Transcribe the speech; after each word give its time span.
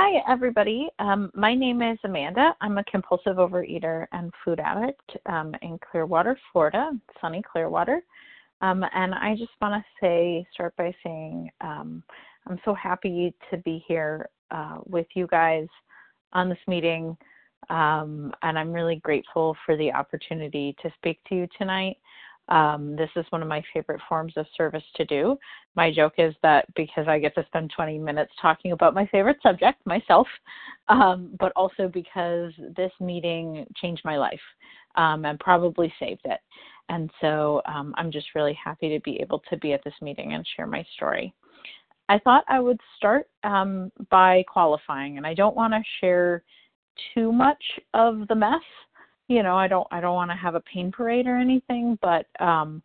Hi, 0.00 0.22
everybody. 0.28 0.88
Um, 1.00 1.28
my 1.34 1.56
name 1.56 1.82
is 1.82 1.98
Amanda. 2.04 2.54
I'm 2.60 2.78
a 2.78 2.84
compulsive 2.84 3.38
overeater 3.38 4.06
and 4.12 4.32
food 4.44 4.60
addict 4.60 5.16
um, 5.26 5.56
in 5.60 5.76
Clearwater, 5.90 6.38
Florida, 6.52 6.92
sunny 7.20 7.42
Clearwater. 7.42 8.02
Um, 8.60 8.84
and 8.94 9.12
I 9.12 9.34
just 9.36 9.50
want 9.60 9.74
to 9.74 9.84
say, 10.00 10.46
start 10.54 10.76
by 10.76 10.94
saying, 11.02 11.50
um, 11.62 12.04
I'm 12.46 12.60
so 12.64 12.74
happy 12.74 13.34
to 13.50 13.56
be 13.56 13.84
here 13.88 14.28
uh, 14.52 14.78
with 14.86 15.08
you 15.14 15.26
guys 15.26 15.66
on 16.32 16.48
this 16.48 16.58
meeting. 16.68 17.16
Um, 17.68 18.32
and 18.42 18.56
I'm 18.56 18.72
really 18.72 19.00
grateful 19.02 19.56
for 19.66 19.76
the 19.76 19.92
opportunity 19.92 20.76
to 20.80 20.92
speak 20.94 21.18
to 21.28 21.34
you 21.34 21.48
tonight. 21.58 21.96
Um, 22.48 22.96
this 22.96 23.10
is 23.16 23.26
one 23.30 23.42
of 23.42 23.48
my 23.48 23.62
favorite 23.74 24.00
forms 24.08 24.32
of 24.36 24.46
service 24.56 24.82
to 24.96 25.04
do. 25.04 25.36
My 25.76 25.92
joke 25.92 26.14
is 26.18 26.34
that 26.42 26.66
because 26.74 27.06
I 27.06 27.18
get 27.18 27.34
to 27.34 27.44
spend 27.46 27.72
20 27.74 27.98
minutes 27.98 28.32
talking 28.40 28.72
about 28.72 28.94
my 28.94 29.06
favorite 29.06 29.38
subject, 29.42 29.84
myself, 29.84 30.26
um, 30.88 31.34
but 31.38 31.52
also 31.56 31.88
because 31.88 32.52
this 32.76 32.92
meeting 33.00 33.66
changed 33.76 34.02
my 34.04 34.16
life 34.16 34.40
um, 34.96 35.24
and 35.24 35.38
probably 35.38 35.92
saved 36.00 36.22
it. 36.24 36.40
And 36.88 37.10
so 37.20 37.60
um, 37.66 37.94
I'm 37.98 38.10
just 38.10 38.34
really 38.34 38.58
happy 38.62 38.88
to 38.88 39.00
be 39.00 39.20
able 39.20 39.42
to 39.50 39.56
be 39.58 39.74
at 39.74 39.84
this 39.84 39.94
meeting 40.00 40.32
and 40.32 40.46
share 40.56 40.66
my 40.66 40.84
story. 40.96 41.34
I 42.08 42.18
thought 42.18 42.44
I 42.48 42.60
would 42.60 42.80
start 42.96 43.28
um, 43.44 43.92
by 44.10 44.42
qualifying, 44.50 45.18
and 45.18 45.26
I 45.26 45.34
don't 45.34 45.54
want 45.54 45.74
to 45.74 45.82
share 46.00 46.42
too 47.14 47.30
much 47.30 47.62
of 47.94 48.26
the 48.28 48.34
mess 48.34 48.62
you 49.28 49.42
know, 49.42 49.56
I 49.56 49.68
don't 49.68 49.86
I 49.90 50.00
don't 50.00 50.14
want 50.14 50.30
to 50.30 50.36
have 50.36 50.54
a 50.54 50.60
pain 50.60 50.90
parade 50.90 51.26
or 51.26 51.36
anything, 51.36 51.98
but 52.02 52.26
um 52.40 52.82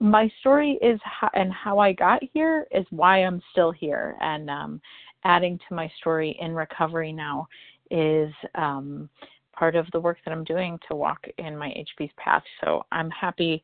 my 0.00 0.30
story 0.40 0.76
is 0.82 1.00
how, 1.04 1.30
and 1.34 1.52
how 1.52 1.78
I 1.78 1.92
got 1.92 2.20
here 2.34 2.66
is 2.72 2.84
why 2.90 3.18
I'm 3.18 3.40
still 3.52 3.70
here 3.70 4.16
and 4.20 4.50
um 4.50 4.80
adding 5.24 5.58
to 5.68 5.74
my 5.74 5.90
story 6.00 6.36
in 6.40 6.52
recovery 6.52 7.12
now 7.12 7.46
is 7.90 8.32
um 8.56 9.08
part 9.56 9.76
of 9.76 9.86
the 9.92 10.00
work 10.00 10.18
that 10.24 10.32
I'm 10.32 10.42
doing 10.42 10.78
to 10.88 10.96
walk 10.96 11.24
in 11.38 11.56
my 11.56 11.68
HP's 11.68 12.12
path. 12.16 12.42
So 12.62 12.84
I'm 12.90 13.10
happy 13.10 13.62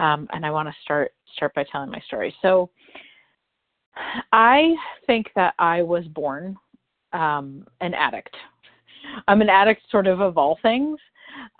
um 0.00 0.26
and 0.32 0.44
I 0.44 0.50
want 0.50 0.68
to 0.68 0.74
start 0.82 1.12
start 1.36 1.54
by 1.54 1.64
telling 1.70 1.90
my 1.90 2.00
story. 2.00 2.34
So 2.42 2.70
I 4.32 4.74
think 5.06 5.30
that 5.36 5.54
I 5.60 5.82
was 5.82 6.04
born 6.08 6.56
um 7.12 7.64
an 7.80 7.94
addict. 7.94 8.36
I'm 9.28 9.40
an 9.42 9.48
addict 9.48 9.82
sort 9.92 10.08
of 10.08 10.20
of 10.20 10.36
all 10.36 10.58
things. 10.60 10.98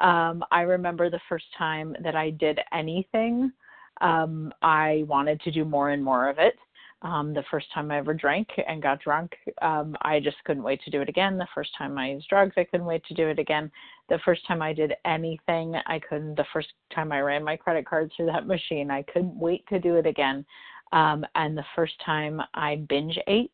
Um, 0.01 0.45
I 0.51 0.63
remember 0.63 1.11
the 1.11 1.21
first 1.29 1.47
time 1.57 1.97
that 2.03 2.15
I 2.15 2.31
did 2.31 2.61
anything, 2.73 3.53
um, 4.01 4.53
I 4.63 5.05
wanted 5.09 5.41
to 5.43 5.51
do 5.51 5.65
more 5.65 5.91
and 5.91 6.03
more 6.03 6.29
of 6.29 6.39
it. 6.39 6.55
Um, 7.03 7.33
the 7.33 7.45
first 7.49 7.67
time 7.73 7.93
I 7.93 7.99
ever 7.99 8.13
drank 8.13 8.49
and 8.67 8.83
got 8.83 9.01
drunk, 9.01 9.33
um, 9.63 9.97
I 10.03 10.19
just 10.19 10.37
couldn't 10.45 10.65
wait 10.65 10.83
to 10.83 10.91
do 10.91 11.01
it 11.01 11.09
again. 11.09 11.39
The 11.39 11.47
first 11.55 11.71
time 11.79 11.97
I 11.97 12.11
used 12.11 12.29
drugs, 12.29 12.55
I 12.57 12.65
couldn't 12.65 12.87
wait 12.87 13.05
to 13.05 13.15
do 13.15 13.29
it 13.29 13.39
again. 13.39 13.71
The 14.09 14.19
first 14.25 14.45
time 14.49 14.63
I 14.63 14.73
did 14.73 14.95
anything, 15.05 15.77
I 15.87 16.01
couldn't. 16.01 16.35
The 16.35 16.47
first 16.53 16.69
time 16.93 17.13
I 17.13 17.21
ran 17.21 17.45
my 17.45 17.57
credit 17.57 17.87
card 17.87 18.11
through 18.17 18.27
that 18.27 18.47
machine, 18.49 18.91
I 18.91 19.03
couldn't 19.03 19.39
wait 19.39 19.65
to 19.69 19.79
do 19.79 19.95
it 19.95 20.07
again. 20.07 20.45
Um, 20.93 21.25
and 21.37 21.57
the 21.57 21.65
first 21.77 21.95
time 22.05 22.41
I 22.55 22.85
binge 22.89 23.19
ate, 23.29 23.53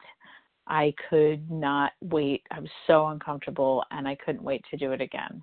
I 0.67 0.95
could 1.11 1.51
not 1.51 1.93
wait. 2.01 2.47
I 2.51 2.61
was 2.61 2.71
so 2.87 3.09
uncomfortable 3.09 3.85
and 3.91 4.09
I 4.09 4.15
couldn't 4.15 4.43
wait 4.43 4.65
to 4.71 4.79
do 4.79 4.93
it 4.93 5.03
again. 5.03 5.43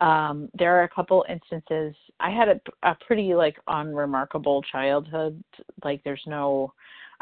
Um, 0.00 0.48
there 0.54 0.78
are 0.78 0.84
a 0.84 0.88
couple 0.88 1.24
instances. 1.28 1.94
I 2.20 2.30
had 2.30 2.48
a, 2.48 2.60
a 2.82 2.96
pretty 3.06 3.34
like 3.34 3.56
unremarkable 3.66 4.62
childhood. 4.62 5.42
Like 5.84 6.02
there's 6.04 6.22
no, 6.26 6.72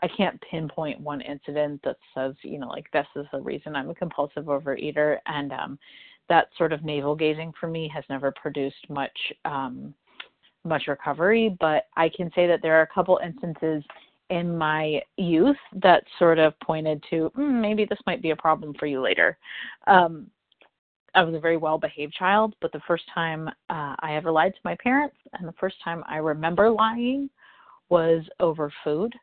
I 0.02 0.08
can't 0.08 0.42
pinpoint 0.50 1.00
one 1.00 1.22
incident 1.22 1.80
that 1.84 1.96
says 2.14 2.34
you 2.42 2.58
know 2.58 2.68
like 2.68 2.90
this 2.92 3.06
is 3.16 3.26
the 3.32 3.40
reason 3.40 3.74
I'm 3.74 3.90
a 3.90 3.94
compulsive 3.94 4.44
overeater. 4.44 5.18
And 5.26 5.52
um, 5.52 5.78
that 6.28 6.48
sort 6.58 6.72
of 6.72 6.84
navel 6.84 7.14
gazing 7.14 7.52
for 7.58 7.68
me 7.68 7.90
has 7.94 8.04
never 8.10 8.32
produced 8.32 8.88
much 8.88 9.18
um, 9.44 9.94
much 10.64 10.84
recovery. 10.86 11.56
But 11.58 11.84
I 11.96 12.10
can 12.14 12.30
say 12.34 12.46
that 12.46 12.60
there 12.62 12.78
are 12.78 12.82
a 12.82 12.94
couple 12.94 13.20
instances 13.24 13.82
in 14.28 14.56
my 14.56 15.00
youth 15.16 15.56
that 15.74 16.02
sort 16.18 16.38
of 16.38 16.58
pointed 16.60 17.02
to 17.10 17.30
mm, 17.36 17.60
maybe 17.60 17.84
this 17.84 17.98
might 18.06 18.22
be 18.22 18.30
a 18.30 18.36
problem 18.36 18.74
for 18.78 18.86
you 18.86 19.00
later. 19.00 19.38
Um, 19.86 20.26
I 21.16 21.22
was 21.22 21.34
a 21.34 21.40
very 21.40 21.56
well 21.56 21.78
behaved 21.78 22.12
child, 22.12 22.54
but 22.60 22.72
the 22.72 22.80
first 22.86 23.04
time 23.14 23.48
uh, 23.48 23.96
I 24.00 24.16
ever 24.16 24.30
lied 24.30 24.52
to 24.52 24.60
my 24.64 24.76
parents 24.82 25.16
and 25.32 25.48
the 25.48 25.54
first 25.58 25.76
time 25.82 26.04
I 26.06 26.18
remember 26.18 26.68
lying 26.68 27.30
was 27.88 28.22
over 28.38 28.70
food. 28.84 29.14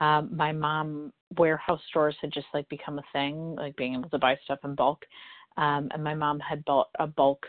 Um, 0.00 0.30
my 0.32 0.52
mom 0.52 1.12
warehouse 1.36 1.80
stores 1.88 2.16
had 2.20 2.32
just 2.32 2.46
like 2.54 2.68
become 2.68 3.00
a 3.00 3.04
thing, 3.12 3.56
like 3.56 3.74
being 3.74 3.94
able 3.94 4.08
to 4.10 4.18
buy 4.18 4.36
stuff 4.44 4.60
in 4.62 4.76
bulk. 4.76 5.04
Um, 5.56 5.88
and 5.92 6.02
my 6.04 6.14
mom 6.14 6.38
had 6.38 6.64
bought 6.64 6.88
a 7.00 7.08
bulk 7.08 7.44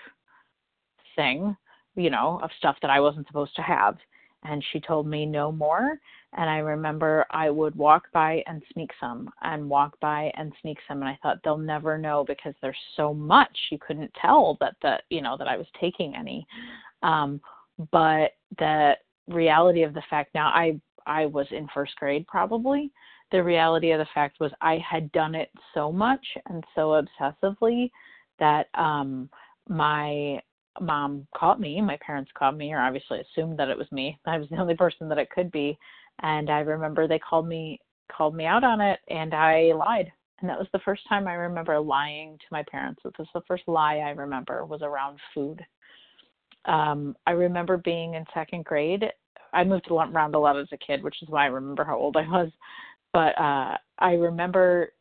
thing, 1.15 1.55
you 1.95 2.09
know, 2.09 2.39
of 2.41 2.49
stuff 2.57 2.77
that 2.81 2.91
I 2.91 2.99
wasn't 2.99 3.27
supposed 3.27 3.55
to 3.57 3.61
have. 3.61 3.95
And 4.43 4.63
she 4.71 4.79
told 4.79 5.05
me 5.05 5.25
no 5.27 5.51
more. 5.51 5.99
And 6.35 6.49
I 6.49 6.57
remember 6.57 7.25
I 7.31 7.49
would 7.49 7.75
walk 7.75 8.03
by 8.11 8.43
and 8.47 8.61
sneak 8.73 8.91
some 8.99 9.29
and 9.41 9.69
walk 9.69 9.99
by 9.99 10.31
and 10.35 10.51
sneak 10.61 10.77
some. 10.87 11.01
And 11.01 11.09
I 11.09 11.17
thought 11.21 11.37
they'll 11.43 11.57
never 11.57 11.97
know 11.97 12.25
because 12.27 12.53
there's 12.61 12.77
so 12.95 13.13
much. 13.13 13.55
You 13.71 13.77
couldn't 13.79 14.11
tell 14.19 14.57
that 14.59 14.75
the, 14.81 14.97
you 15.09 15.21
know, 15.21 15.37
that 15.37 15.47
I 15.47 15.57
was 15.57 15.67
taking 15.79 16.15
any. 16.15 16.45
Um, 17.03 17.39
but 17.91 18.31
the 18.57 18.93
reality 19.27 19.83
of 19.83 19.93
the 19.93 20.03
fact 20.09 20.33
now 20.33 20.47
I, 20.47 20.79
I 21.05 21.25
was 21.25 21.47
in 21.51 21.67
first 21.73 21.95
grade 21.97 22.25
probably. 22.27 22.91
The 23.31 23.43
reality 23.43 23.91
of 23.91 23.99
the 23.99 24.07
fact 24.13 24.39
was 24.39 24.51
I 24.61 24.77
had 24.87 25.11
done 25.11 25.35
it 25.35 25.49
so 25.73 25.91
much 25.91 26.25
and 26.47 26.63
so 26.75 27.01
obsessively 27.21 27.91
that 28.39 28.67
um 28.75 29.29
my 29.67 30.39
mom 30.81 31.27
caught 31.35 31.59
me, 31.59 31.81
my 31.81 31.97
parents 32.05 32.31
caught 32.37 32.57
me, 32.57 32.73
or 32.73 32.79
obviously 32.79 33.19
assumed 33.19 33.57
that 33.59 33.69
it 33.69 33.77
was 33.77 33.91
me. 33.91 34.19
I 34.25 34.37
was 34.37 34.49
the 34.49 34.57
only 34.57 34.75
person 34.75 35.07
that 35.09 35.17
it 35.17 35.29
could 35.29 35.51
be 35.51 35.77
and 36.21 36.49
I 36.49 36.59
remember 36.59 37.07
they 37.07 37.19
called 37.19 37.47
me 37.47 37.79
called 38.15 38.35
me 38.35 38.45
out 38.45 38.63
on 38.63 38.81
it 38.81 38.99
and 39.09 39.33
I 39.33 39.73
lied. 39.73 40.11
And 40.39 40.49
that 40.49 40.59
was 40.59 40.67
the 40.73 40.79
first 40.79 41.03
time 41.07 41.27
I 41.27 41.33
remember 41.33 41.79
lying 41.79 42.37
to 42.37 42.45
my 42.51 42.63
parents. 42.69 43.01
This 43.03 43.13
was 43.17 43.27
the 43.33 43.41
first 43.47 43.63
lie 43.67 43.97
I 43.97 44.09
remember 44.09 44.65
was 44.65 44.81
around 44.81 45.17
food. 45.33 45.65
Um, 46.65 47.15
I 47.25 47.31
remember 47.31 47.77
being 47.77 48.15
in 48.15 48.25
second 48.33 48.65
grade. 48.65 49.05
I 49.53 49.63
moved 49.63 49.87
around 49.89 50.35
a 50.35 50.39
lot 50.39 50.59
as 50.59 50.67
a 50.71 50.77
kid, 50.77 51.03
which 51.03 51.21
is 51.21 51.29
why 51.29 51.43
I 51.43 51.47
remember 51.47 51.85
how 51.85 51.97
old 51.97 52.17
I 52.17 52.27
was. 52.27 52.51
But 53.13 53.39
uh, 53.39 53.77
I 53.99 54.13
remember 54.13 54.91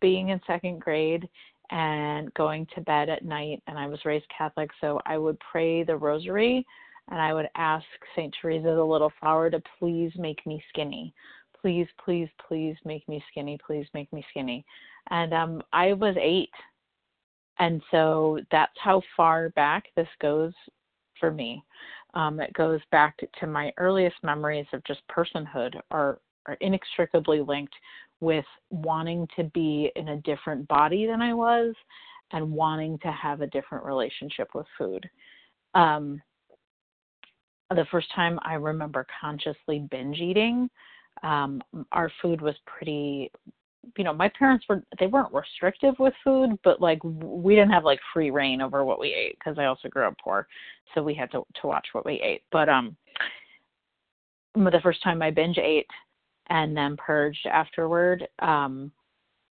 being 0.00 0.28
in 0.28 0.40
second 0.46 0.80
grade 0.80 1.28
and 1.70 2.32
going 2.34 2.66
to 2.74 2.80
bed 2.82 3.08
at 3.08 3.24
night. 3.24 3.62
And 3.66 3.78
I 3.78 3.86
was 3.86 4.04
raised 4.04 4.26
Catholic, 4.36 4.70
so 4.80 5.00
I 5.06 5.18
would 5.18 5.38
pray 5.50 5.82
the 5.82 5.96
rosary 5.96 6.64
and 7.10 7.20
I 7.20 7.34
would 7.34 7.48
ask 7.56 7.84
St. 8.14 8.34
Teresa 8.40 8.74
the 8.74 8.84
Little 8.84 9.12
Flower 9.20 9.50
to 9.50 9.62
please 9.78 10.12
make 10.16 10.44
me 10.46 10.62
skinny. 10.68 11.12
Please, 11.60 11.88
please, 12.02 12.28
please 12.46 12.76
make 12.84 13.06
me 13.08 13.22
skinny. 13.30 13.58
Please 13.66 13.86
make 13.92 14.10
me 14.12 14.24
skinny. 14.30 14.64
And 15.10 15.34
um, 15.34 15.62
I 15.72 15.92
was 15.92 16.16
eight. 16.18 16.50
And 17.58 17.82
so 17.90 18.40
that's 18.50 18.72
how 18.82 19.02
far 19.16 19.50
back 19.50 19.84
this 19.96 20.08
goes 20.20 20.52
for 21.18 21.30
me. 21.30 21.62
Um, 22.14 22.40
it 22.40 22.52
goes 22.54 22.80
back 22.90 23.18
to 23.38 23.46
my 23.46 23.72
earliest 23.76 24.16
memories 24.22 24.66
of 24.72 24.82
just 24.84 25.00
personhood 25.08 25.78
are, 25.90 26.18
are 26.46 26.56
inextricably 26.60 27.40
linked 27.40 27.74
with 28.20 28.46
wanting 28.70 29.28
to 29.36 29.44
be 29.44 29.90
in 29.96 30.08
a 30.08 30.20
different 30.22 30.66
body 30.68 31.06
than 31.06 31.20
I 31.20 31.34
was 31.34 31.74
and 32.32 32.50
wanting 32.50 32.98
to 32.98 33.12
have 33.12 33.40
a 33.40 33.46
different 33.48 33.84
relationship 33.84 34.48
with 34.54 34.66
food. 34.78 35.08
Um, 35.74 36.20
the 37.70 37.86
first 37.90 38.08
time 38.14 38.38
I 38.42 38.54
remember 38.54 39.06
consciously 39.20 39.86
binge 39.90 40.18
eating, 40.18 40.68
um, 41.22 41.62
our 41.92 42.10
food 42.22 42.40
was 42.40 42.54
pretty 42.66 43.30
you 43.96 44.04
know 44.04 44.12
my 44.12 44.28
parents 44.38 44.64
were 44.68 44.82
they 44.98 45.06
weren't 45.06 45.32
restrictive 45.32 45.94
with 45.98 46.12
food 46.22 46.50
but 46.62 46.80
like 46.80 46.98
we 47.02 47.54
didn't 47.54 47.70
have 47.70 47.84
like 47.84 47.98
free 48.12 48.30
reign 48.30 48.60
over 48.60 48.84
what 48.84 49.00
we 49.00 49.08
ate 49.08 49.36
because 49.38 49.58
i 49.58 49.64
also 49.64 49.88
grew 49.88 50.06
up 50.06 50.14
poor 50.22 50.46
so 50.94 51.02
we 51.02 51.14
had 51.14 51.30
to 51.30 51.42
to 51.60 51.66
watch 51.66 51.86
what 51.92 52.04
we 52.04 52.20
ate. 52.20 52.42
But 52.52 52.68
um 52.68 52.96
the 54.54 54.80
first 54.82 55.02
time 55.02 55.22
i 55.22 55.30
binge 55.30 55.58
ate 55.58 55.86
and 56.48 56.76
then 56.76 56.96
purged 56.96 57.46
afterward 57.46 58.26
um 58.40 58.92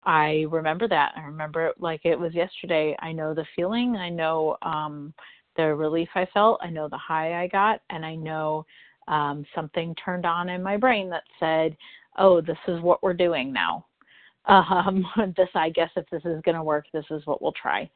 i 0.04 0.44
remember 0.50 0.86
that. 0.88 1.12
I 1.16 1.22
remember 1.22 1.66
it 1.68 1.76
like 1.80 2.02
it 2.04 2.18
was 2.18 2.34
yesterday. 2.34 2.96
I 3.00 3.12
know 3.12 3.34
the 3.34 3.46
feeling. 3.56 3.96
I 3.96 4.08
know 4.08 4.56
um 4.62 5.14
the 5.56 5.74
relief 5.74 6.08
I 6.14 6.26
felt, 6.32 6.60
I 6.62 6.70
know 6.70 6.88
the 6.88 6.98
high 6.98 7.42
I 7.42 7.48
got, 7.48 7.80
and 7.90 8.04
I 8.04 8.14
know 8.14 8.66
um, 9.08 9.44
something 9.54 9.94
turned 9.96 10.26
on 10.26 10.48
in 10.48 10.62
my 10.62 10.76
brain 10.76 11.10
that 11.10 11.24
said, 11.38 11.76
"Oh, 12.16 12.40
this 12.40 12.58
is 12.68 12.80
what 12.80 13.02
we're 13.02 13.14
doing 13.14 13.52
now." 13.52 13.86
Um, 14.46 15.06
this, 15.36 15.48
I 15.54 15.70
guess, 15.70 15.90
if 15.96 16.08
this 16.10 16.24
is 16.24 16.42
going 16.42 16.56
to 16.56 16.62
work, 16.62 16.86
this 16.92 17.06
is 17.10 17.26
what 17.26 17.42
we'll 17.42 17.52
try. 17.52 17.90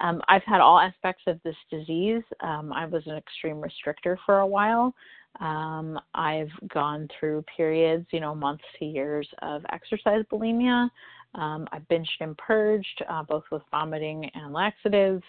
Um, 0.00 0.20
I've 0.28 0.42
had 0.42 0.60
all 0.60 0.78
aspects 0.78 1.22
of 1.26 1.40
this 1.44 1.56
disease. 1.70 2.22
Um, 2.40 2.72
I 2.72 2.84
was 2.86 3.02
an 3.06 3.16
extreme 3.16 3.62
restrictor 3.62 4.16
for 4.26 4.40
a 4.40 4.46
while. 4.46 4.94
Um, 5.40 5.98
I've 6.14 6.50
gone 6.68 7.08
through 7.18 7.44
periods, 7.56 8.06
you 8.10 8.20
know, 8.20 8.34
months 8.34 8.64
to 8.78 8.84
years 8.84 9.28
of 9.42 9.64
exercise 9.72 10.24
bulimia. 10.32 10.90
Um, 11.34 11.66
I 11.72 11.80
binged 11.90 12.08
and 12.20 12.36
purged, 12.38 13.04
uh, 13.08 13.22
both 13.22 13.44
with 13.50 13.62
vomiting 13.70 14.30
and 14.34 14.52
laxatives. 14.52 15.22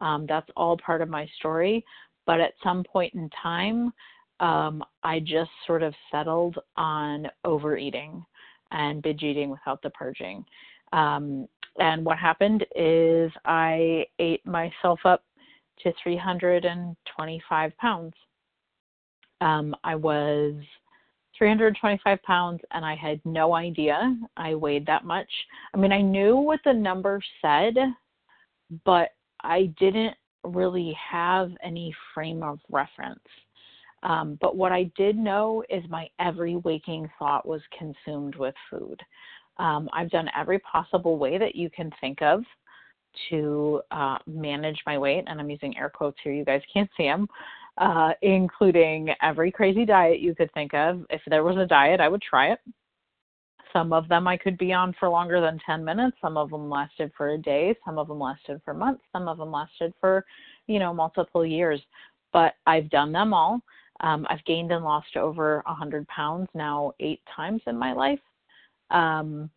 Um, 0.00 0.26
that's 0.28 0.48
all 0.56 0.76
part 0.76 1.02
of 1.02 1.08
my 1.08 1.28
story. 1.38 1.84
But 2.26 2.40
at 2.40 2.54
some 2.62 2.84
point 2.84 3.14
in 3.14 3.30
time, 3.42 3.92
um, 4.40 4.82
I 5.04 5.20
just 5.20 5.50
sort 5.66 5.82
of 5.82 5.94
settled 6.10 6.58
on 6.76 7.28
overeating 7.44 8.24
and 8.72 9.02
binge 9.02 9.22
eating 9.22 9.50
without 9.50 9.82
the 9.82 9.90
purging. 9.90 10.44
Um, 10.92 11.46
and 11.78 12.04
what 12.04 12.18
happened 12.18 12.66
is 12.74 13.30
I 13.44 14.06
ate 14.18 14.44
myself 14.44 15.00
up 15.04 15.24
to 15.80 15.92
325 16.02 17.76
pounds. 17.78 18.14
Um, 19.40 19.74
I 19.82 19.94
was 19.94 20.54
325 21.42 22.22
pounds 22.22 22.60
and 22.70 22.84
I 22.84 22.94
had 22.94 23.20
no 23.24 23.56
idea 23.56 24.16
I 24.36 24.54
weighed 24.54 24.86
that 24.86 25.04
much. 25.04 25.28
I 25.74 25.76
mean, 25.76 25.90
I 25.90 26.00
knew 26.00 26.36
what 26.36 26.60
the 26.64 26.72
number 26.72 27.20
said, 27.40 27.74
but 28.84 29.08
I 29.42 29.74
didn't 29.80 30.14
really 30.44 30.96
have 31.10 31.50
any 31.60 31.92
frame 32.14 32.44
of 32.44 32.60
reference. 32.70 33.18
Um, 34.04 34.38
but 34.40 34.54
what 34.54 34.70
I 34.70 34.88
did 34.96 35.16
know 35.16 35.64
is 35.68 35.82
my 35.88 36.08
every 36.20 36.54
waking 36.58 37.10
thought 37.18 37.44
was 37.44 37.60
consumed 37.76 38.36
with 38.36 38.54
food. 38.70 39.00
Um, 39.56 39.88
I've 39.92 40.10
done 40.10 40.28
every 40.38 40.60
possible 40.60 41.18
way 41.18 41.38
that 41.38 41.56
you 41.56 41.70
can 41.70 41.90
think 42.00 42.22
of 42.22 42.44
to 43.30 43.82
uh, 43.90 44.18
manage 44.28 44.80
my 44.86 44.96
weight, 44.96 45.24
and 45.26 45.40
I'm 45.40 45.50
using 45.50 45.76
air 45.76 45.90
quotes 45.90 46.18
here, 46.22 46.32
you 46.32 46.44
guys 46.44 46.62
can't 46.72 46.90
see 46.96 47.04
them, 47.04 47.26
uh, 47.78 48.12
including 48.22 49.10
every 49.22 49.50
crazy 49.50 49.84
diet 49.84 50.20
you 50.20 50.34
could 50.34 50.52
think 50.52 50.74
of. 50.74 51.04
If 51.10 51.22
there 51.26 51.44
was 51.44 51.56
a 51.56 51.66
diet, 51.66 52.00
I 52.00 52.08
would 52.08 52.22
try 52.22 52.52
it. 52.52 52.58
Some 53.72 53.92
of 53.92 54.08
them 54.08 54.28
I 54.28 54.36
could 54.36 54.58
be 54.58 54.72
on 54.72 54.94
for 55.00 55.08
longer 55.08 55.40
than 55.40 55.58
10 55.64 55.82
minutes. 55.82 56.16
Some 56.20 56.36
of 56.36 56.50
them 56.50 56.68
lasted 56.68 57.10
for 57.16 57.30
a 57.30 57.38
day. 57.38 57.74
Some 57.84 57.98
of 57.98 58.08
them 58.08 58.20
lasted 58.20 58.60
for 58.64 58.74
months. 58.74 59.02
Some 59.12 59.28
of 59.28 59.38
them 59.38 59.50
lasted 59.50 59.94
for, 59.98 60.26
you 60.66 60.78
know, 60.78 60.92
multiple 60.92 61.46
years. 61.46 61.80
But 62.32 62.54
I've 62.66 62.90
done 62.90 63.12
them 63.12 63.32
all. 63.32 63.60
Um, 64.00 64.26
I've 64.28 64.44
gained 64.44 64.72
and 64.72 64.84
lost 64.84 65.16
over 65.16 65.62
100 65.66 66.06
pounds 66.08 66.48
now 66.54 66.92
eight 67.00 67.22
times 67.34 67.62
in 67.66 67.78
my 67.78 67.92
life. 67.92 68.20
Um, 68.90 69.48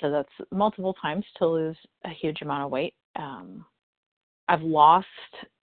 so 0.00 0.10
that's 0.10 0.50
multiple 0.50 0.94
times 1.00 1.24
to 1.38 1.46
lose 1.46 1.76
a 2.04 2.10
huge 2.10 2.42
amount 2.42 2.64
of 2.64 2.70
weight. 2.70 2.94
Um, 3.16 3.64
I've 4.48 4.62
lost 4.62 5.06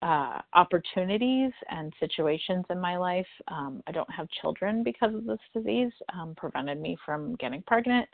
uh, 0.04 0.42
opportunities 0.52 1.50
and 1.70 1.92
situations 1.98 2.64
in 2.68 2.78
my 2.78 2.98
life. 2.98 3.26
Um, 3.48 3.82
I 3.86 3.92
don't 3.92 4.10
have 4.10 4.28
children 4.42 4.82
because 4.82 5.14
of 5.14 5.24
this 5.24 5.38
disease, 5.54 5.92
um, 6.12 6.34
prevented 6.36 6.78
me 6.78 6.96
from 7.06 7.34
getting 7.36 7.62
pregnant. 7.62 8.06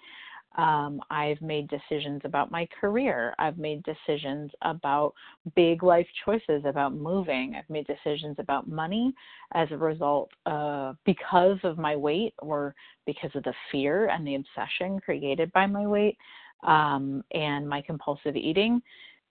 Um, 0.56 1.00
I've 1.10 1.40
made 1.42 1.68
decisions 1.68 2.20
about 2.24 2.52
my 2.52 2.68
career. 2.80 3.34
I've 3.38 3.58
made 3.58 3.82
decisions 3.82 4.52
about 4.62 5.14
big 5.56 5.82
life 5.82 6.06
choices, 6.24 6.62
about 6.64 6.94
moving. 6.94 7.54
I've 7.56 7.70
made 7.70 7.88
decisions 7.88 8.36
about 8.38 8.68
money 8.68 9.12
as 9.54 9.68
a 9.72 9.76
result, 9.76 10.30
uh, 10.46 10.94
because 11.04 11.58
of 11.64 11.76
my 11.76 11.96
weight 11.96 12.34
or 12.38 12.74
because 13.04 13.30
of 13.34 13.42
the 13.42 13.54
fear 13.72 14.08
and 14.10 14.24
the 14.24 14.36
obsession 14.36 15.00
created 15.00 15.52
by 15.52 15.66
my 15.66 15.86
weight 15.86 16.18
um, 16.62 17.24
and 17.32 17.68
my 17.68 17.80
compulsive 17.82 18.36
eating. 18.36 18.80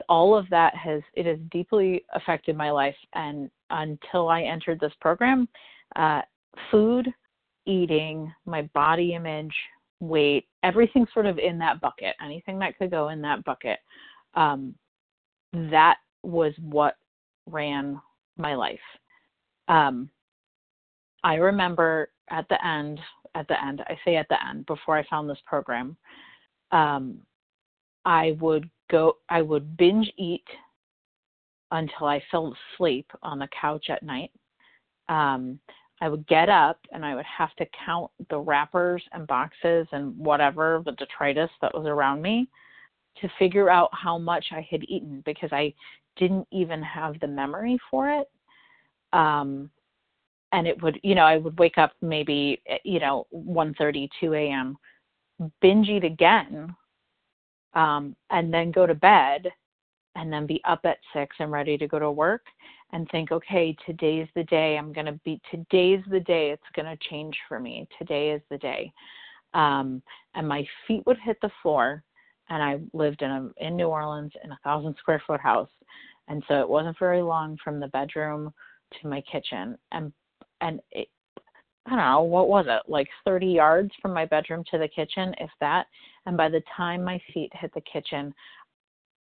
All 0.08 0.36
of 0.36 0.50
that 0.50 0.76
has 0.76 1.02
it 1.14 1.26
has 1.26 1.38
deeply 1.52 2.04
affected 2.14 2.56
my 2.56 2.72
life. 2.72 2.96
And 3.14 3.50
until 3.70 4.30
I 4.30 4.44
entered 4.44 4.80
this 4.80 4.94
program, 5.02 5.48
uh, 5.96 6.22
food, 6.72 7.08
eating, 7.66 8.34
my 8.46 8.64
body 8.74 9.14
image, 9.14 9.54
weight, 10.00 10.48
everything 10.64 11.06
sort 11.14 11.26
of 11.26 11.38
in 11.38 11.58
that 11.60 11.82
bucket, 11.82 12.16
anything 12.24 12.60
that 12.60 12.78
could 12.78 12.92
go 12.92 13.10
in 13.10 13.22
that 13.22 13.44
bucket. 13.44 13.80
Um, 14.36 14.76
that 15.54 15.98
was 16.24 16.54
what 16.60 16.96
ran 17.48 18.00
my 18.38 18.56
life. 18.56 18.80
Um, 19.68 20.10
I 21.24 21.36
remember 21.36 22.10
at 22.30 22.48
the 22.50 22.66
end, 22.66 23.00
at 23.36 23.48
the 23.48 23.64
end, 23.64 23.82
I 23.88 23.98
say 24.06 24.16
at 24.16 24.28
the 24.30 24.38
end, 24.48 24.66
before 24.66 24.98
I 24.98 25.06
found 25.08 25.30
this 25.30 25.42
program, 25.46 25.98
um, 26.72 27.20
I 28.06 28.38
would 28.40 28.70
go, 28.90 29.18
I 29.30 29.42
would 29.42 29.78
binge 29.78 30.12
eat 30.18 30.46
until 31.72 32.08
I 32.08 32.22
fell 32.32 32.54
asleep 32.76 33.10
on 33.22 33.40
the 33.40 33.50
couch 33.60 33.88
at 33.90 34.04
night. 34.04 34.32
Um, 35.08 35.60
I 36.02 36.10
would 36.10 36.26
get 36.28 36.50
up 36.50 36.80
and 36.92 37.06
I 37.06 37.16
would 37.16 37.26
have 37.26 37.54
to 37.56 37.66
count 37.86 38.10
the 38.30 38.40
wrappers 38.40 39.04
and 39.12 39.28
boxes 39.28 39.88
and 39.92 40.18
whatever 40.18 40.82
the 40.86 40.94
detritus 40.94 41.50
that 41.62 41.74
was 41.74 41.86
around 41.86 42.22
me 42.22 42.48
to 43.22 43.30
figure 43.38 43.70
out 43.70 43.90
how 43.92 44.18
much 44.18 44.46
I 44.52 44.66
had 44.70 44.84
eaten 44.84 45.22
because 45.26 45.50
I 45.52 45.74
didn't 46.16 46.48
even 46.52 46.82
have 46.84 47.20
the 47.20 47.28
memory 47.28 47.78
for 47.92 48.10
it. 48.10 48.30
Um, 49.14 49.70
and 50.52 50.68
it 50.68 50.82
would, 50.82 51.00
you 51.04 51.16
know, 51.16 51.26
I 51.26 51.38
would 51.38 51.58
wake 51.60 51.78
up 51.78 51.94
maybe, 52.02 52.62
you 52.84 53.00
know, 53.00 53.28
1:30, 53.34 54.10
2 54.20 54.34
a.m., 54.34 54.78
binge 55.62 55.90
eat 55.90 56.04
again, 56.04 56.76
um, 57.74 58.16
and 58.30 58.54
then 58.54 58.72
go 58.72 58.86
to 58.86 58.96
bed, 58.96 59.52
and 60.16 60.32
then 60.32 60.46
be 60.46 60.62
up 60.66 60.82
at 60.84 60.98
six 61.14 61.36
and 61.40 61.52
ready 61.52 61.78
to 61.78 61.88
go 61.88 62.00
to 62.00 62.12
work 62.12 62.46
and 62.92 63.08
think, 63.10 63.32
okay, 63.32 63.76
today's 63.86 64.28
the 64.36 64.44
day 64.46 64.78
I'm 64.78 64.92
going 64.92 65.06
to 65.06 65.20
be, 65.24 65.40
today's 65.52 66.04
the 66.10 66.20
day 66.20 66.52
it's 66.52 66.64
going 66.76 66.88
to 66.88 67.08
change 67.10 67.38
for 67.48 67.60
me. 67.60 67.88
Today 67.98 68.32
is 68.32 68.42
the 68.50 68.58
day. 68.58 68.92
Um, 69.54 70.02
and 70.36 70.48
my 70.48 70.68
feet 70.88 71.06
would 71.06 71.18
hit 71.24 71.38
the 71.42 71.52
floor. 71.62 72.04
And 72.50 72.64
I 72.64 72.80
lived 72.94 73.22
in 73.22 73.30
a, 73.30 73.50
in 73.66 73.78
New 73.78 73.88
Orleans 73.88 74.32
in 74.44 74.52
a 74.52 74.60
thousand 74.64 74.96
square 74.98 75.22
foot 75.26 75.40
house. 75.40 75.70
And 76.28 76.44
so 76.48 76.60
it 76.60 76.70
wasn't 76.70 76.98
very 76.98 77.22
long 77.22 77.58
from 77.64 77.80
the 77.80 77.88
bedroom 77.90 78.52
to 79.00 79.08
my 79.08 79.22
kitchen. 79.22 79.78
And, 79.92 80.12
and 80.62 80.80
it, 80.92 81.10
I 81.86 81.92
don't 81.92 82.00
know, 82.00 82.22
what 82.24 82.50
was 82.50 82.66
it, 82.68 82.90
like 82.92 83.08
30 83.26 83.48
yards 83.48 83.92
from 84.02 84.14
my 84.14 84.26
bedroom 84.26 84.64
to 84.72 84.78
the 84.78 84.88
kitchen, 84.88 85.34
if 85.40 85.50
that. 85.60 85.88
And 86.26 86.38
by 86.38 86.50
the 86.50 86.62
time 86.76 87.04
my 87.04 87.20
feet 87.34 87.52
hit 87.54 87.74
the 87.74 87.82
kitchen, 87.82 88.34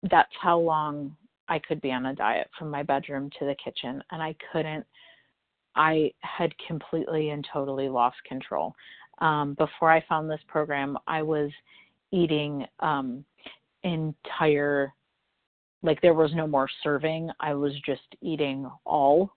that's 0.09 0.31
how 0.41 0.59
long 0.59 1.15
I 1.47 1.59
could 1.59 1.81
be 1.81 1.91
on 1.91 2.05
a 2.07 2.15
diet 2.15 2.49
from 2.57 2.69
my 2.69 2.83
bedroom 2.83 3.29
to 3.39 3.45
the 3.45 3.55
kitchen, 3.63 4.01
and 4.11 4.21
I 4.21 4.35
couldn't. 4.51 4.85
I 5.75 6.11
had 6.19 6.53
completely 6.67 7.31
and 7.31 7.45
totally 7.51 7.89
lost 7.89 8.17
control. 8.27 8.75
Um, 9.19 9.55
before 9.55 9.91
I 9.91 10.03
found 10.07 10.29
this 10.29 10.41
program, 10.47 10.97
I 11.07 11.21
was 11.21 11.51
eating 12.11 12.65
um, 12.79 13.25
entire, 13.83 14.93
like 15.81 16.01
there 16.01 16.13
was 16.13 16.33
no 16.33 16.47
more 16.47 16.69
serving. 16.83 17.29
I 17.39 17.53
was 17.53 17.73
just 17.85 18.01
eating 18.21 18.69
all 18.85 19.31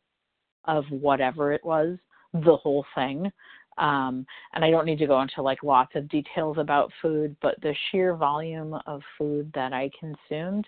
of 0.66 0.84
whatever 0.90 1.52
it 1.52 1.64
was, 1.64 1.96
the 2.44 2.56
whole 2.56 2.84
thing. 2.94 3.30
Um, 3.78 4.26
and 4.54 4.64
I 4.64 4.70
don't 4.70 4.86
need 4.86 4.98
to 5.00 5.06
go 5.06 5.20
into 5.20 5.42
like 5.42 5.62
lots 5.62 5.94
of 5.94 6.08
details 6.08 6.56
about 6.58 6.90
food, 7.02 7.36
but 7.42 7.60
the 7.60 7.74
sheer 7.90 8.14
volume 8.14 8.74
of 8.86 9.02
food 9.18 9.50
that 9.54 9.72
I 9.72 9.90
consumed 10.00 10.66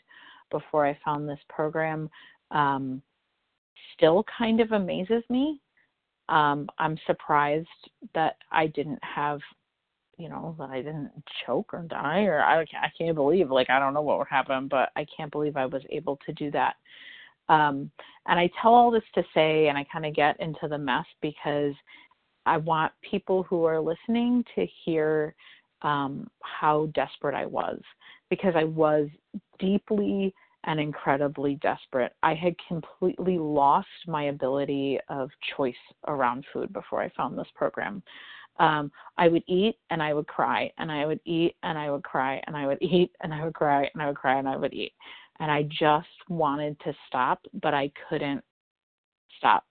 before 0.51 0.87
I 0.87 0.99
found 1.05 1.29
this 1.29 1.39
program 1.49 2.11
um, 2.51 3.03
still 3.95 4.25
kind 4.37 4.61
of 4.61 4.73
amazes 4.73 5.23
me. 5.31 5.61
Um, 6.29 6.69
I'm 6.79 6.99
surprised 7.07 7.67
that 8.15 8.37
I 8.53 8.67
didn't 8.67 9.03
have, 9.03 9.41
you 10.19 10.29
know, 10.29 10.55
that 10.59 10.69
I 10.69 10.83
didn't 10.83 11.11
choke 11.47 11.73
or 11.73 11.83
die, 11.83 12.25
or 12.25 12.43
I, 12.43 12.61
I 12.61 12.93
can't 12.97 13.15
believe, 13.15 13.51
like, 13.51 13.71
I 13.71 13.79
don't 13.79 13.95
know 13.95 14.03
what 14.03 14.19
would 14.19 14.29
happen, 14.29 14.69
but 14.69 14.91
I 14.97 15.07
can't 15.17 15.33
believe 15.33 15.57
I 15.57 15.65
was 15.65 15.83
able 15.89 16.19
to 16.27 16.33
do 16.35 16.51
that. 16.51 16.75
Um, 17.49 17.91
and 18.27 18.39
I 18.39 18.51
tell 18.61 18.75
all 18.75 18.91
this 18.91 19.03
to 19.15 19.23
say, 19.35 19.69
and 19.69 19.79
I 19.79 19.85
kind 19.91 20.05
of 20.05 20.15
get 20.15 20.39
into 20.41 20.69
the 20.69 20.79
mess 20.79 21.07
because 21.23 21.75
I 22.47 22.57
want 22.59 22.93
people 23.09 23.43
who 23.45 23.65
are 23.65 23.81
listening 23.81 24.45
to 24.55 24.67
hear 24.85 25.35
um, 25.83 26.29
how 26.43 26.91
desperate 26.95 27.35
I 27.35 27.47
was 27.47 27.81
because 28.31 28.55
I 28.57 28.65
was 28.65 29.09
deeply 29.59 30.35
and 30.65 30.81
incredibly 30.81 31.55
desperate. 31.57 32.13
I 32.23 32.35
had 32.35 32.55
completely 32.67 33.39
lost 33.39 33.89
my 34.07 34.25
ability 34.25 34.99
of 35.09 35.31
choice 35.57 35.75
around 36.07 36.45
food 36.53 36.73
before 36.73 37.01
I 37.01 37.11
found 37.17 37.39
this 37.39 37.47
program. 37.55 38.03
Um, 38.59 38.91
I 39.17 39.29
would 39.29 39.45
eat 39.47 39.77
and 39.91 40.03
I 40.03 40.13
would 40.13 40.27
cry, 40.27 40.71
and 40.79 40.91
I 40.91 41.07
would 41.07 41.21
eat 41.25 41.55
and 41.63 41.79
I 41.79 41.91
would 41.91 42.03
cry, 42.03 42.43
and 42.47 42.57
I 42.57 42.67
would 42.67 42.79
eat 42.83 43.13
and 43.23 43.33
I 43.33 43.45
would 43.45 43.55
cry, 43.55 43.89
and 43.95 44.03
I 44.03 44.09
would 44.09 44.17
cry 44.17 44.39
and 44.39 44.49
I 44.49 44.57
would 44.57 44.75
eat. 44.75 44.93
And 45.41 45.51
I 45.51 45.63
just 45.65 46.09
wanted 46.29 46.79
to 46.81 46.95
stop, 47.07 47.41
but 47.63 47.75
I 47.75 47.91
couldn't 48.09 48.43
stop. 49.39 49.65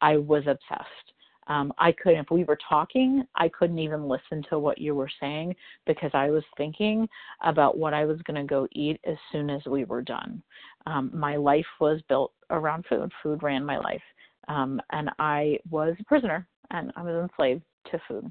I 0.00 0.16
was 0.16 0.42
obsessed 0.46 1.12
um, 1.48 1.72
I 1.78 1.92
couldn't, 1.92 2.20
if 2.20 2.30
we 2.30 2.44
were 2.44 2.58
talking, 2.68 3.24
I 3.34 3.48
couldn't 3.48 3.78
even 3.78 4.08
listen 4.08 4.44
to 4.48 4.58
what 4.58 4.78
you 4.78 4.94
were 4.94 5.10
saying 5.20 5.56
because 5.86 6.10
I 6.14 6.30
was 6.30 6.44
thinking 6.56 7.08
about 7.42 7.76
what 7.76 7.94
I 7.94 8.04
was 8.04 8.20
going 8.22 8.40
to 8.40 8.48
go 8.48 8.68
eat 8.72 9.00
as 9.04 9.16
soon 9.32 9.50
as 9.50 9.64
we 9.66 9.84
were 9.84 10.02
done. 10.02 10.42
Um, 10.86 11.10
my 11.12 11.36
life 11.36 11.66
was 11.80 12.00
built 12.08 12.32
around 12.50 12.84
food, 12.88 13.10
food 13.22 13.42
ran 13.42 13.64
my 13.64 13.78
life. 13.78 14.02
Um, 14.48 14.80
and 14.90 15.10
I 15.18 15.58
was 15.70 15.94
a 16.00 16.04
prisoner 16.04 16.46
and 16.70 16.92
I 16.96 17.02
was 17.02 17.28
enslaved 17.28 17.62
to 17.90 18.00
food. 18.06 18.30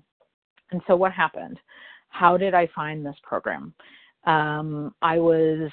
And 0.72 0.82
so, 0.88 0.96
what 0.96 1.12
happened? 1.12 1.60
How 2.10 2.38
did 2.38 2.54
I 2.54 2.68
find 2.76 3.06
this 3.06 3.16
program? 3.24 3.74
um, 4.26 4.94
I 5.02 5.18
was 5.18 5.72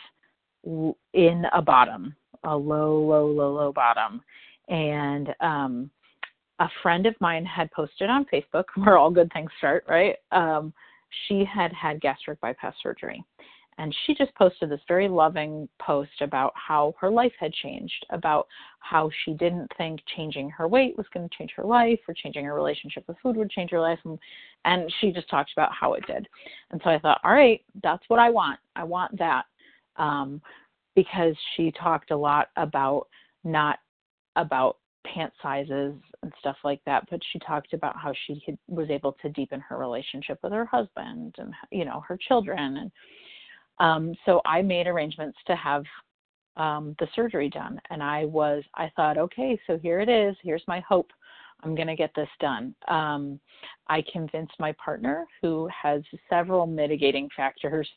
in 0.64 1.44
a 1.52 1.62
bottom, 1.62 2.14
a 2.44 2.56
low, 2.56 2.98
low, 2.98 3.26
low, 3.26 3.52
low 3.54 3.72
bottom. 3.72 4.22
And 4.68 5.34
um, 5.40 5.90
a 6.58 6.68
friend 6.82 7.06
of 7.06 7.14
mine 7.20 7.44
had 7.44 7.70
posted 7.72 8.10
on 8.10 8.26
Facebook, 8.32 8.64
where 8.76 8.98
all 8.98 9.10
good 9.10 9.32
things 9.32 9.50
start, 9.58 9.84
right? 9.88 10.16
Um, 10.32 10.72
she 11.26 11.44
had 11.44 11.72
had 11.72 12.00
gastric 12.00 12.40
bypass 12.40 12.74
surgery. 12.82 13.24
And 13.78 13.94
she 14.04 14.14
just 14.14 14.34
posted 14.34 14.70
this 14.70 14.80
very 14.88 15.08
loving 15.08 15.68
post 15.80 16.20
about 16.20 16.52
how 16.56 16.94
her 17.00 17.10
life 17.10 17.32
had 17.38 17.52
changed, 17.52 18.04
about 18.10 18.48
how 18.80 19.08
she 19.24 19.34
didn't 19.34 19.70
think 19.78 20.00
changing 20.16 20.50
her 20.50 20.66
weight 20.66 20.96
was 20.96 21.06
going 21.14 21.28
to 21.28 21.36
change 21.36 21.52
her 21.56 21.62
life 21.62 22.00
or 22.08 22.14
changing 22.14 22.44
her 22.44 22.54
relationship 22.54 23.04
with 23.06 23.16
food 23.22 23.36
would 23.36 23.50
change 23.50 23.70
her 23.70 23.80
life. 23.80 24.00
And, 24.04 24.18
and 24.64 24.92
she 25.00 25.12
just 25.12 25.30
talked 25.30 25.52
about 25.52 25.70
how 25.72 25.94
it 25.94 26.04
did. 26.08 26.28
And 26.72 26.80
so 26.82 26.90
I 26.90 26.98
thought, 26.98 27.20
all 27.22 27.32
right, 27.32 27.62
that's 27.80 28.02
what 28.08 28.18
I 28.18 28.30
want. 28.30 28.58
I 28.74 28.82
want 28.82 29.16
that. 29.18 29.44
Um, 29.98 30.40
because 30.96 31.36
she 31.56 31.70
talked 31.72 32.10
a 32.10 32.16
lot 32.16 32.48
about 32.56 33.06
not 33.44 33.78
about 34.36 34.78
pant 35.06 35.32
sizes 35.40 35.94
and 36.22 36.32
stuff 36.40 36.56
like 36.64 36.80
that 36.84 37.04
but 37.08 37.20
she 37.32 37.38
talked 37.38 37.72
about 37.72 37.96
how 37.96 38.12
she 38.26 38.42
had, 38.44 38.58
was 38.66 38.90
able 38.90 39.12
to 39.22 39.28
deepen 39.30 39.60
her 39.60 39.78
relationship 39.78 40.38
with 40.42 40.52
her 40.52 40.66
husband 40.66 41.34
and 41.38 41.54
you 41.70 41.84
know 41.84 42.02
her 42.06 42.18
children 42.28 42.78
and 42.78 42.90
um, 43.80 44.14
so 44.26 44.40
I 44.44 44.62
made 44.62 44.86
arrangements 44.86 45.38
to 45.46 45.56
have 45.56 45.84
um, 46.56 46.96
the 46.98 47.06
surgery 47.14 47.48
done. 47.48 47.80
And 47.90 48.02
I 48.02 48.24
was, 48.24 48.62
I 48.74 48.90
thought, 48.96 49.18
okay, 49.18 49.58
so 49.66 49.78
here 49.78 50.00
it 50.00 50.08
is. 50.08 50.36
Here's 50.42 50.64
my 50.66 50.80
hope. 50.80 51.10
I'm 51.62 51.74
going 51.74 51.88
to 51.88 51.96
get 51.96 52.12
this 52.14 52.28
done. 52.40 52.74
Um, 52.86 53.40
I 53.88 54.02
convinced 54.12 54.54
my 54.58 54.72
partner, 54.72 55.26
who 55.42 55.68
has 55.82 56.02
several 56.30 56.66
mitigating 56.66 57.28
factors 57.36 57.88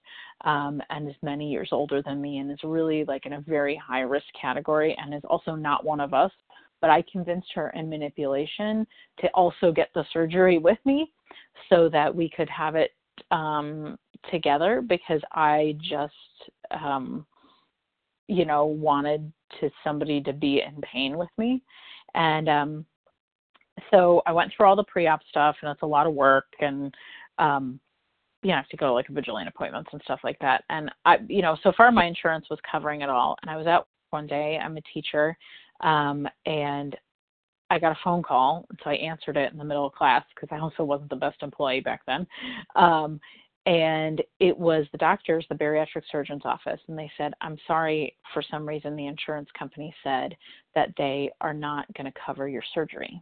um, 0.46 0.82
and 0.89 1.08
is 1.08 1.15
many 1.22 1.51
years 1.51 1.70
older 1.72 2.01
than 2.01 2.22
me 2.22 2.39
and 2.39 2.51
is 2.51 2.60
really 2.63 3.06
like 3.06 3.25
in 3.25 3.34
a 3.34 3.41
very 3.41 3.75
high 3.75 4.01
risk 4.01 4.25
category 4.39 4.98
and 5.00 5.13
is 5.13 5.22
also 5.30 5.56
not 5.56 5.86
one 5.86 6.00
of 6.00 6.13
us. 6.13 6.32
But 6.80 6.89
I 6.89 7.03
convinced 7.12 7.50
her 7.53 7.70
in 7.75 7.89
manipulation 7.89 8.88
to 9.20 9.27
also 9.30 9.72
get 9.72 9.89
the 9.94 10.06
surgery 10.12 10.58
with 10.58 10.80
me 10.84 11.12
so 11.70 11.88
that 11.89 12.13
we 12.13 12.30
could 12.30 12.50
have 12.50 12.75
it 12.75 12.91
um, 13.30 14.00
together 14.32 14.82
because 14.82 15.22
I 15.34 15.77
just, 15.82 16.13
um, 16.72 17.25
you 18.27 18.46
know, 18.46 18.65
wanted 18.65 19.32
to 19.60 19.70
somebody 19.84 20.22
to 20.22 20.34
be 20.34 20.62
in 20.62 20.82
pain 20.82 21.18
with 21.18 21.30
me, 21.38 21.62
and 22.15 22.50
um, 22.50 22.86
so 23.92 24.22
I 24.26 24.32
went 24.32 24.52
through 24.56 24.68
all 24.68 24.76
the 24.76 24.84
pre-op 24.84 25.22
stuff, 25.30 25.56
and 25.62 25.72
it's 25.72 25.82
a 25.82 25.88
lot 25.88 26.08
of 26.08 26.14
work, 26.14 26.48
and 26.60 26.94
um, 27.38 27.80
you 28.44 28.50
know, 28.50 28.56
I 28.56 28.58
have 28.58 28.70
to 28.70 28.78
go 28.78 28.88
to 28.88 28.94
like 28.94 29.10
a 29.10 29.14
vigilant 29.14 29.48
appointments 29.48 29.90
and 29.94 30.02
stuff 30.04 30.22
like 30.24 30.40
that. 30.40 30.64
And 30.70 30.92
I, 31.06 31.18
you 31.28 31.42
know, 31.42 31.58
so 31.62 31.72
far 31.78 31.92
my 31.92 32.06
insurance 32.06 32.48
was 32.50 32.60
covering 32.70 33.02
it 33.02 33.10
all. 33.10 33.36
And 33.42 33.52
I 33.52 33.58
was 33.58 33.68
out 33.68 33.88
one 34.10 34.26
day. 34.26 34.60
I'm 34.62 34.78
a 34.78 34.82
teacher, 34.94 35.38
um, 35.82 36.28
and 36.46 36.98
I 37.70 37.80
got 37.80 37.94
a 37.94 38.00
phone 38.04 38.22
call, 38.22 38.66
so 38.84 38.90
I 38.90 38.96
answered 38.96 39.38
it 39.38 39.52
in 39.54 39.58
the 39.58 39.64
middle 39.64 39.88
of 39.88 39.94
class 39.94 40.26
because 40.36 40.50
I 40.52 40.60
also 40.60 40.84
wasn't 40.84 41.10
the 41.10 41.16
best 41.16 41.42
employee 41.42 41.80
back 41.80 42.02
then. 42.06 42.28
Um, 42.76 43.20
and 43.66 44.22
it 44.40 44.58
was 44.58 44.88
the 44.92 44.98
doctor's, 44.98 45.46
the 45.48 45.56
bariatric 45.56 46.02
surgeon's 46.12 46.42
office, 46.46 46.82
and 46.88 46.98
they 46.98 47.10
said, 47.18 47.34
"I'm 47.42 47.58
sorry, 47.68 48.18
for 48.34 48.42
some 48.42 48.68
reason 48.68 48.96
the 48.96 49.08
insurance 49.08 49.50
company 49.58 49.94
said 50.04 50.36
that 50.76 50.90
they 50.98 51.32
are 51.42 51.54
not 51.54 51.86
going 51.94 52.12
to 52.12 52.20
cover 52.26 52.50
your 52.50 52.64
surgery." 52.74 53.22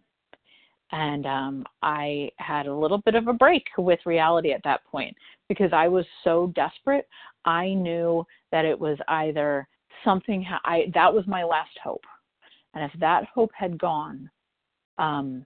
And 0.91 1.25
um, 1.25 1.65
I 1.83 2.31
had 2.37 2.65
a 2.65 2.73
little 2.73 2.97
bit 2.99 3.15
of 3.15 3.27
a 3.27 3.33
break 3.33 3.65
with 3.77 3.99
reality 4.05 4.51
at 4.53 4.63
that 4.63 4.83
point 4.85 5.15
because 5.47 5.71
I 5.71 5.87
was 5.87 6.05
so 6.23 6.51
desperate. 6.55 7.07
I 7.45 7.73
knew 7.73 8.25
that 8.51 8.65
it 8.65 8.79
was 8.79 8.97
either 9.07 9.67
something 10.03 10.45
I 10.65 10.91
that 10.93 11.13
was 11.13 11.27
my 11.27 11.43
last 11.43 11.77
hope, 11.83 12.03
and 12.73 12.83
if 12.83 12.99
that 12.99 13.25
hope 13.33 13.51
had 13.53 13.77
gone, 13.77 14.29
um, 14.97 15.45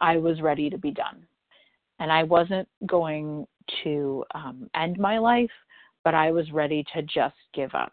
I 0.00 0.16
was 0.16 0.40
ready 0.40 0.70
to 0.70 0.78
be 0.78 0.90
done. 0.90 1.24
And 1.98 2.10
I 2.10 2.22
wasn't 2.22 2.66
going 2.86 3.46
to 3.84 4.24
um, 4.34 4.70
end 4.74 4.98
my 4.98 5.18
life, 5.18 5.50
but 6.02 6.14
I 6.14 6.32
was 6.32 6.50
ready 6.50 6.84
to 6.94 7.02
just 7.02 7.36
give 7.52 7.74
up. 7.74 7.92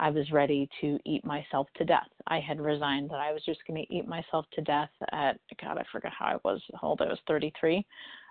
I 0.00 0.08
was 0.08 0.32
ready 0.32 0.66
to 0.80 0.98
eat 1.04 1.24
myself 1.26 1.68
to 1.76 1.84
death. 1.84 2.08
I 2.26 2.40
had 2.40 2.58
resigned 2.58 3.10
that 3.10 3.20
I 3.20 3.32
was 3.32 3.42
just 3.44 3.60
going 3.66 3.84
to 3.84 3.94
eat 3.94 4.08
myself 4.08 4.46
to 4.54 4.62
death 4.62 4.88
at, 5.12 5.38
God, 5.60 5.76
I 5.76 5.84
forget 5.92 6.10
how 6.18 6.24
I 6.24 6.36
was, 6.42 6.62
old 6.82 7.02
I 7.02 7.04
was, 7.04 7.18
33. 7.28 7.84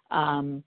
Um, 0.09 0.63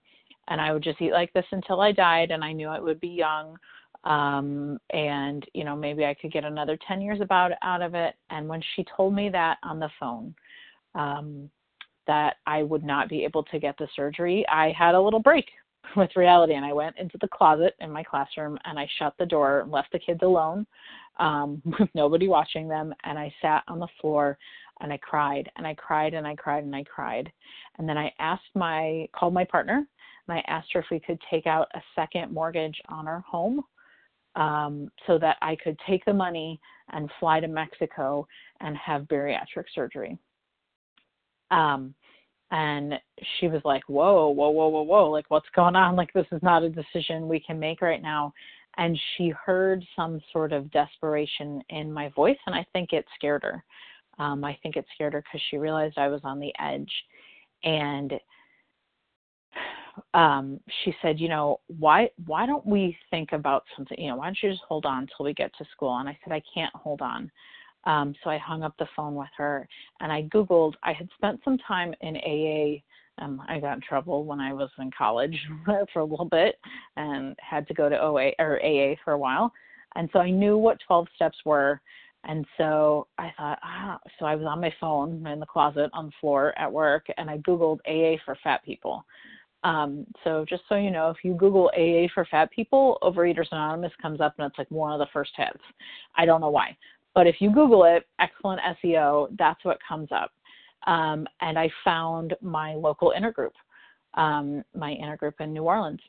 and 0.46 0.60
I 0.60 0.72
would 0.72 0.82
just 0.84 1.02
eat 1.02 1.10
like 1.10 1.32
this 1.32 1.44
until 1.50 1.80
I 1.80 1.90
died, 1.90 2.30
and 2.30 2.44
I 2.44 2.52
knew 2.52 2.68
I 2.68 2.78
would 2.78 3.00
be 3.00 3.08
young. 3.08 3.56
Um, 4.04 4.78
and, 4.90 5.44
you 5.54 5.64
know, 5.64 5.74
maybe 5.74 6.04
I 6.04 6.14
could 6.14 6.32
get 6.32 6.44
another 6.44 6.78
10 6.86 7.00
years 7.00 7.20
about 7.20 7.50
out 7.62 7.82
of 7.82 7.96
it. 7.96 8.14
And 8.30 8.48
when 8.48 8.62
she 8.74 8.86
told 8.96 9.12
me 9.12 9.28
that 9.30 9.58
on 9.64 9.80
the 9.80 9.90
phone, 9.98 10.32
um, 10.94 11.50
that 12.06 12.36
I 12.46 12.62
would 12.62 12.84
not 12.84 13.08
be 13.08 13.24
able 13.24 13.42
to 13.44 13.58
get 13.58 13.76
the 13.76 13.88
surgery, 13.96 14.46
I 14.48 14.72
had 14.76 14.94
a 14.94 15.00
little 15.00 15.20
break 15.20 15.46
with 15.96 16.10
reality 16.16 16.54
and 16.54 16.64
I 16.64 16.72
went 16.72 16.96
into 16.98 17.18
the 17.20 17.28
closet 17.28 17.74
in 17.80 17.90
my 17.90 18.02
classroom 18.02 18.58
and 18.64 18.78
I 18.78 18.88
shut 18.98 19.14
the 19.18 19.26
door 19.26 19.60
and 19.60 19.70
left 19.70 19.92
the 19.92 19.98
kids 19.98 20.20
alone 20.22 20.66
um, 21.18 21.62
with 21.78 21.88
nobody 21.94 22.28
watching 22.28 22.68
them. 22.68 22.94
And 23.04 23.18
I 23.18 23.32
sat 23.42 23.62
on 23.68 23.78
the 23.78 23.88
floor 24.00 24.38
and 24.80 24.92
I 24.92 24.96
cried 24.98 25.50
and 25.56 25.66
I 25.66 25.74
cried 25.74 26.14
and 26.14 26.26
I 26.26 26.34
cried 26.34 26.64
and 26.64 26.74
I 26.74 26.84
cried. 26.84 27.30
And 27.78 27.88
then 27.88 27.98
I 27.98 28.12
asked 28.18 28.50
my, 28.54 29.08
called 29.14 29.34
my 29.34 29.44
partner 29.44 29.86
and 30.28 30.38
I 30.38 30.42
asked 30.46 30.72
her 30.72 30.80
if 30.80 30.86
we 30.90 31.00
could 31.00 31.20
take 31.30 31.46
out 31.46 31.68
a 31.74 31.82
second 31.94 32.32
mortgage 32.32 32.80
on 32.88 33.08
our 33.08 33.20
home 33.20 33.62
um, 34.34 34.90
so 35.06 35.18
that 35.18 35.36
I 35.42 35.56
could 35.56 35.78
take 35.86 36.04
the 36.04 36.14
money 36.14 36.60
and 36.90 37.10
fly 37.20 37.40
to 37.40 37.48
Mexico 37.48 38.26
and 38.60 38.76
have 38.76 39.02
bariatric 39.02 39.64
surgery. 39.74 40.18
Um, 41.50 41.94
and 42.52 42.94
she 43.40 43.48
was 43.48 43.62
like, 43.64 43.82
whoa, 43.88 44.28
whoa, 44.28 44.50
whoa, 44.50 44.68
whoa, 44.68 44.82
whoa, 44.82 45.10
like 45.10 45.24
what's 45.28 45.48
going 45.56 45.74
on? 45.74 45.96
Like 45.96 46.12
this 46.12 46.26
is 46.30 46.42
not 46.42 46.62
a 46.62 46.68
decision 46.68 47.26
we 47.26 47.40
can 47.40 47.58
make 47.58 47.80
right 47.80 48.02
now. 48.02 48.32
And 48.76 48.98
she 49.16 49.30
heard 49.30 49.84
some 49.96 50.20
sort 50.32 50.52
of 50.52 50.70
desperation 50.70 51.62
in 51.70 51.92
my 51.92 52.10
voice, 52.10 52.36
and 52.46 52.54
I 52.54 52.64
think 52.72 52.92
it 52.92 53.06
scared 53.14 53.42
her. 53.42 53.64
Um, 54.18 54.44
I 54.44 54.56
think 54.62 54.76
it 54.76 54.86
scared 54.94 55.14
her 55.14 55.22
because 55.22 55.40
she 55.50 55.56
realized 55.56 55.96
I 55.96 56.08
was 56.08 56.20
on 56.24 56.40
the 56.40 56.52
edge. 56.60 56.92
And 57.64 58.12
um, 60.12 60.60
she 60.84 60.94
said, 61.00 61.18
you 61.18 61.28
know, 61.28 61.60
why 61.78 62.10
why 62.26 62.44
don't 62.44 62.66
we 62.66 62.96
think 63.10 63.32
about 63.32 63.64
something? 63.76 63.98
You 63.98 64.10
know, 64.10 64.16
why 64.16 64.26
don't 64.26 64.38
you 64.42 64.50
just 64.50 64.62
hold 64.68 64.84
on 64.84 65.06
till 65.06 65.24
we 65.24 65.32
get 65.34 65.52
to 65.56 65.64
school? 65.72 65.96
And 65.96 66.08
I 66.08 66.18
said, 66.22 66.32
I 66.34 66.42
can't 66.54 66.74
hold 66.74 67.00
on. 67.00 67.30
Um, 67.84 68.14
so 68.22 68.30
I 68.30 68.38
hung 68.38 68.62
up 68.62 68.74
the 68.78 68.88
phone 68.94 69.14
with 69.14 69.28
her 69.36 69.68
and 70.00 70.12
I 70.12 70.22
Googled, 70.24 70.74
I 70.82 70.92
had 70.92 71.08
spent 71.16 71.40
some 71.44 71.58
time 71.58 71.94
in 72.00 72.16
AA. 72.16 72.82
Um, 73.22 73.42
I 73.48 73.60
got 73.60 73.74
in 73.76 73.82
trouble 73.82 74.24
when 74.24 74.40
I 74.40 74.52
was 74.52 74.70
in 74.78 74.90
college 74.96 75.36
for 75.92 76.00
a 76.00 76.04
little 76.04 76.28
bit 76.28 76.56
and 76.96 77.36
had 77.40 77.66
to 77.68 77.74
go 77.74 77.88
to 77.88 78.00
OA 78.00 78.30
or 78.38 78.60
AA 78.64 78.94
for 79.04 79.12
a 79.12 79.18
while. 79.18 79.52
And 79.96 80.08
so 80.12 80.20
I 80.20 80.30
knew 80.30 80.56
what 80.56 80.78
12 80.86 81.08
steps 81.14 81.38
were. 81.44 81.80
And 82.24 82.46
so 82.56 83.08
I 83.18 83.32
thought, 83.36 83.58
ah, 83.62 83.98
so 84.18 84.26
I 84.26 84.36
was 84.36 84.46
on 84.46 84.60
my 84.60 84.72
phone 84.80 85.26
in 85.26 85.40
the 85.40 85.46
closet 85.46 85.90
on 85.92 86.06
the 86.06 86.12
floor 86.20 86.56
at 86.56 86.72
work 86.72 87.06
and 87.16 87.28
I 87.28 87.38
Googled 87.38 87.80
AA 87.86 88.16
for 88.24 88.36
fat 88.44 88.64
people. 88.64 89.04
Um, 89.64 90.06
so 90.24 90.44
just 90.48 90.62
so 90.68 90.76
you 90.76 90.90
know, 90.90 91.10
if 91.10 91.18
you 91.22 91.34
Google 91.34 91.70
AA 91.76 92.08
for 92.14 92.26
fat 92.30 92.50
people, 92.50 92.98
Overeaters 93.02 93.46
Anonymous 93.52 93.92
comes 94.00 94.20
up 94.20 94.34
and 94.38 94.46
it's 94.46 94.58
like 94.58 94.70
one 94.70 94.92
of 94.92 94.98
the 94.98 95.10
first 95.12 95.30
hits. 95.36 95.62
I 96.16 96.26
don't 96.26 96.40
know 96.40 96.50
why, 96.50 96.76
but 97.14 97.26
if 97.26 97.36
you 97.40 97.52
Google 97.52 97.84
it, 97.84 98.06
excellent 98.20 98.60
SEO, 98.82 99.28
that's 99.38 99.64
what 99.64 99.78
comes 99.86 100.08
up. 100.12 100.32
Um, 100.86 101.26
and 101.40 101.58
I 101.58 101.70
found 101.84 102.34
my 102.40 102.74
local 102.74 103.12
intergroup, 103.16 103.52
um, 104.14 104.64
my 104.74 104.92
intergroup 104.92 105.34
in 105.40 105.52
New 105.52 105.62
Orleans. 105.62 106.00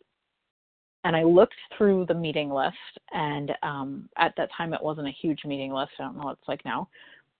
And 1.03 1.15
I 1.15 1.23
looked 1.23 1.55
through 1.77 2.05
the 2.07 2.13
meeting 2.13 2.49
list, 2.49 2.77
and 3.11 3.51
um, 3.61 4.09
at 4.17 4.33
that 4.37 4.49
time 4.57 4.73
it 4.73 4.81
wasn't 4.81 5.07
a 5.07 5.15
huge 5.21 5.43
meeting 5.43 5.73
list. 5.73 5.91
I 5.99 6.03
don't 6.03 6.17
know 6.17 6.23
what 6.23 6.37
it's 6.39 6.47
like 6.47 6.63
now, 6.63 6.87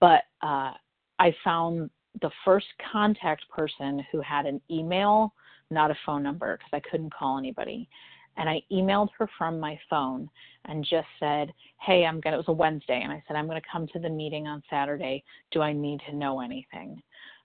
but 0.02 0.24
uh, 0.42 0.74
I 1.20 1.34
found 1.46 1.90
the 2.22 2.30
first 2.44 2.68
contact 2.92 3.48
person 3.50 4.06
who 4.12 4.20
had 4.20 4.46
an 4.46 4.60
email, 4.70 5.34
not 5.72 5.92
a 5.92 5.98
phone 6.06 6.22
number, 6.22 6.58
because 6.58 6.70
I 6.74 6.90
couldn't 6.92 7.14
call 7.14 7.38
anybody 7.38 7.88
and 8.38 8.50
I 8.50 8.62
emailed 8.72 9.10
her 9.18 9.30
from 9.38 9.60
my 9.60 9.80
phone 9.90 10.30
and 10.66 10.84
just 10.84 11.08
said, 11.20 11.54
"Hey, 11.80 12.06
I'm 12.06 12.20
gonna." 12.20 12.38
It 12.38 12.40
was 12.40 12.48
a 12.48 12.54
Wednesday, 12.54 13.02
and 13.02 13.12
I 13.12 13.24
said, 13.28 13.36
"I'm 13.36 13.48
gonna 13.48 13.62
come 13.62 13.88
to 13.88 14.00
the 14.00 14.10
meeting 14.10 14.48
on 14.48 14.64
Saturday. 14.70 15.24
Do 15.52 15.62
I 15.62 15.74
need 15.74 16.02
to 16.08 16.16
know 16.16 16.42
anything?" 16.42 17.02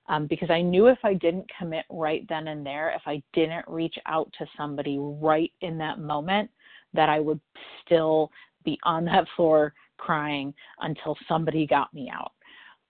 Um, 0.09 0.26
because 0.26 0.50
I 0.50 0.62
knew 0.62 0.87
if 0.87 0.99
I 1.04 1.14
didn't 1.14 1.50
commit 1.59 1.85
right 1.90 2.26
then 2.28 2.49
and 2.49 2.64
there, 2.64 2.90
if 2.90 3.02
I 3.07 3.23
didn't 3.35 3.68
reach 3.68 3.99
out 4.07 4.33
to 4.38 4.47
somebody 4.57 4.99
right 4.99 5.52
in 5.61 5.76
that 5.78 5.99
moment, 5.99 6.50
that 6.95 7.09
I 7.11 7.21
would 7.21 7.40
still 7.85 8.33
be 8.64 8.78
on 8.85 9.04
that 9.04 9.28
floor 9.37 9.75
crying 9.99 10.54
until 10.80 11.16
somebody 11.28 11.66
got 11.66 11.92
me 11.92 12.11
out. 12.11 12.33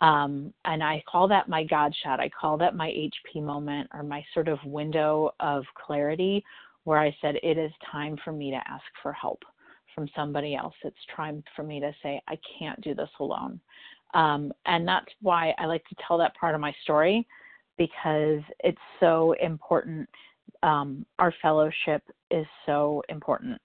Um, 0.01 0.55
and 0.65 0.83
I 0.83 1.03
call 1.11 1.27
that 1.29 1.49
my 1.49 1.65
God 1.65 1.93
shot. 2.05 2.21
I 2.21 2.29
call 2.29 2.57
that 2.59 2.77
my 2.77 2.89
HP 2.89 3.43
moment 3.43 3.89
or 3.93 4.05
my 4.05 4.25
sort 4.33 4.47
of 4.47 4.59
window 4.65 5.35
of 5.41 5.65
clarity 5.75 6.45
where 6.89 6.99
I 6.99 7.15
said, 7.21 7.37
It 7.43 7.59
is 7.59 7.71
time 7.93 8.17
for 8.25 8.33
me 8.33 8.51
to 8.51 8.57
ask 8.57 8.85
for 9.03 9.13
help 9.13 9.43
from 9.95 10.09
somebody 10.17 10.57
else. 10.57 10.75
It's 10.83 10.97
time 11.15 11.45
for 11.55 11.63
me 11.63 11.81
to 11.81 11.93
say, 12.03 12.19
I 12.27 12.39
can't 12.59 12.81
do 12.81 12.95
this 12.95 13.11
alone. 13.21 13.61
Um, 14.15 14.53
and 14.65 14.89
that's 14.89 15.13
why 15.21 15.55
I 15.59 15.67
like 15.67 15.85
to 15.85 15.97
tell 16.07 16.17
that 16.17 16.35
part 16.35 16.55
of 16.55 16.63
my 16.63 16.73
story 16.83 17.27
because 17.77 18.41
it's 18.65 18.81
so 19.01 19.35
important. 19.43 20.09
Um, 20.63 21.05
our 21.19 21.35
fellowship 21.43 22.03
is 22.31 22.47
so 22.65 23.03
important. 23.11 23.61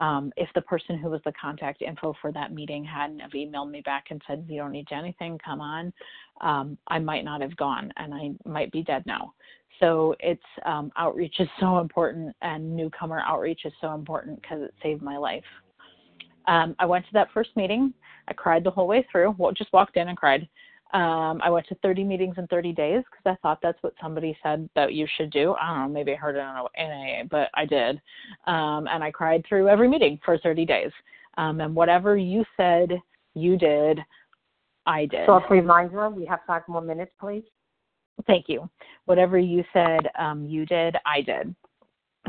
Um, 0.00 0.32
if 0.36 0.48
the 0.54 0.60
person 0.62 0.96
who 0.96 1.10
was 1.10 1.20
the 1.24 1.32
contact 1.40 1.82
info 1.82 2.14
for 2.20 2.30
that 2.32 2.52
meeting 2.52 2.84
hadn't 2.84 3.18
have 3.18 3.32
emailed 3.32 3.70
me 3.70 3.80
back 3.80 4.06
and 4.10 4.22
said, 4.26 4.46
you 4.48 4.60
don't 4.60 4.70
need 4.70 4.86
anything, 4.92 5.38
come 5.44 5.60
on, 5.60 5.92
um, 6.40 6.78
I 6.86 7.00
might 7.00 7.24
not 7.24 7.40
have 7.40 7.56
gone 7.56 7.92
and 7.96 8.14
I 8.14 8.30
might 8.48 8.70
be 8.70 8.82
dead 8.82 9.02
now. 9.06 9.34
So 9.80 10.14
it's 10.20 10.40
um, 10.64 10.92
outreach 10.96 11.36
is 11.40 11.48
so 11.60 11.78
important 11.78 12.34
and 12.42 12.76
newcomer 12.76 13.20
outreach 13.20 13.62
is 13.64 13.72
so 13.80 13.94
important 13.94 14.40
because 14.40 14.62
it 14.62 14.74
saved 14.82 15.02
my 15.02 15.16
life. 15.16 15.44
Um, 16.46 16.74
I 16.78 16.86
went 16.86 17.04
to 17.06 17.12
that 17.12 17.28
first 17.34 17.50
meeting. 17.56 17.92
I 18.28 18.32
cried 18.32 18.64
the 18.64 18.70
whole 18.70 18.86
way 18.86 19.06
through. 19.10 19.34
Well, 19.36 19.52
just 19.52 19.72
walked 19.72 19.96
in 19.96 20.08
and 20.08 20.16
cried. 20.16 20.48
Um, 20.94 21.40
I 21.42 21.50
went 21.50 21.66
to 21.68 21.74
30 21.76 22.02
meetings 22.04 22.36
in 22.38 22.46
30 22.46 22.72
days 22.72 23.02
because 23.10 23.36
I 23.36 23.36
thought 23.42 23.58
that's 23.62 23.82
what 23.82 23.92
somebody 24.00 24.36
said 24.42 24.68
that 24.74 24.94
you 24.94 25.06
should 25.16 25.30
do. 25.30 25.54
I 25.60 25.68
don't 25.68 25.78
know, 25.82 25.88
maybe 25.88 26.12
I 26.12 26.16
heard 26.16 26.36
it 26.36 26.40
on 26.40 26.66
AA, 26.78 27.24
but 27.30 27.50
I 27.54 27.66
did. 27.66 28.00
Um, 28.46 28.88
and 28.90 29.04
I 29.04 29.10
cried 29.10 29.44
through 29.46 29.68
every 29.68 29.88
meeting 29.88 30.18
for 30.24 30.38
30 30.38 30.64
days. 30.64 30.90
Um, 31.36 31.60
and 31.60 31.74
whatever 31.74 32.16
you 32.16 32.44
said 32.56 32.90
you 33.34 33.58
did, 33.58 34.00
I 34.86 35.04
did. 35.04 35.26
So, 35.26 35.34
a 35.34 35.48
reminder, 35.50 36.08
we 36.08 36.24
have 36.24 36.40
five 36.46 36.62
more 36.68 36.80
minutes, 36.80 37.12
please. 37.20 37.44
Thank 38.26 38.48
you. 38.48 38.68
Whatever 39.04 39.38
you 39.38 39.64
said 39.72 40.08
um, 40.18 40.46
you 40.46 40.64
did, 40.64 40.96
I 41.06 41.20
did. 41.20 41.54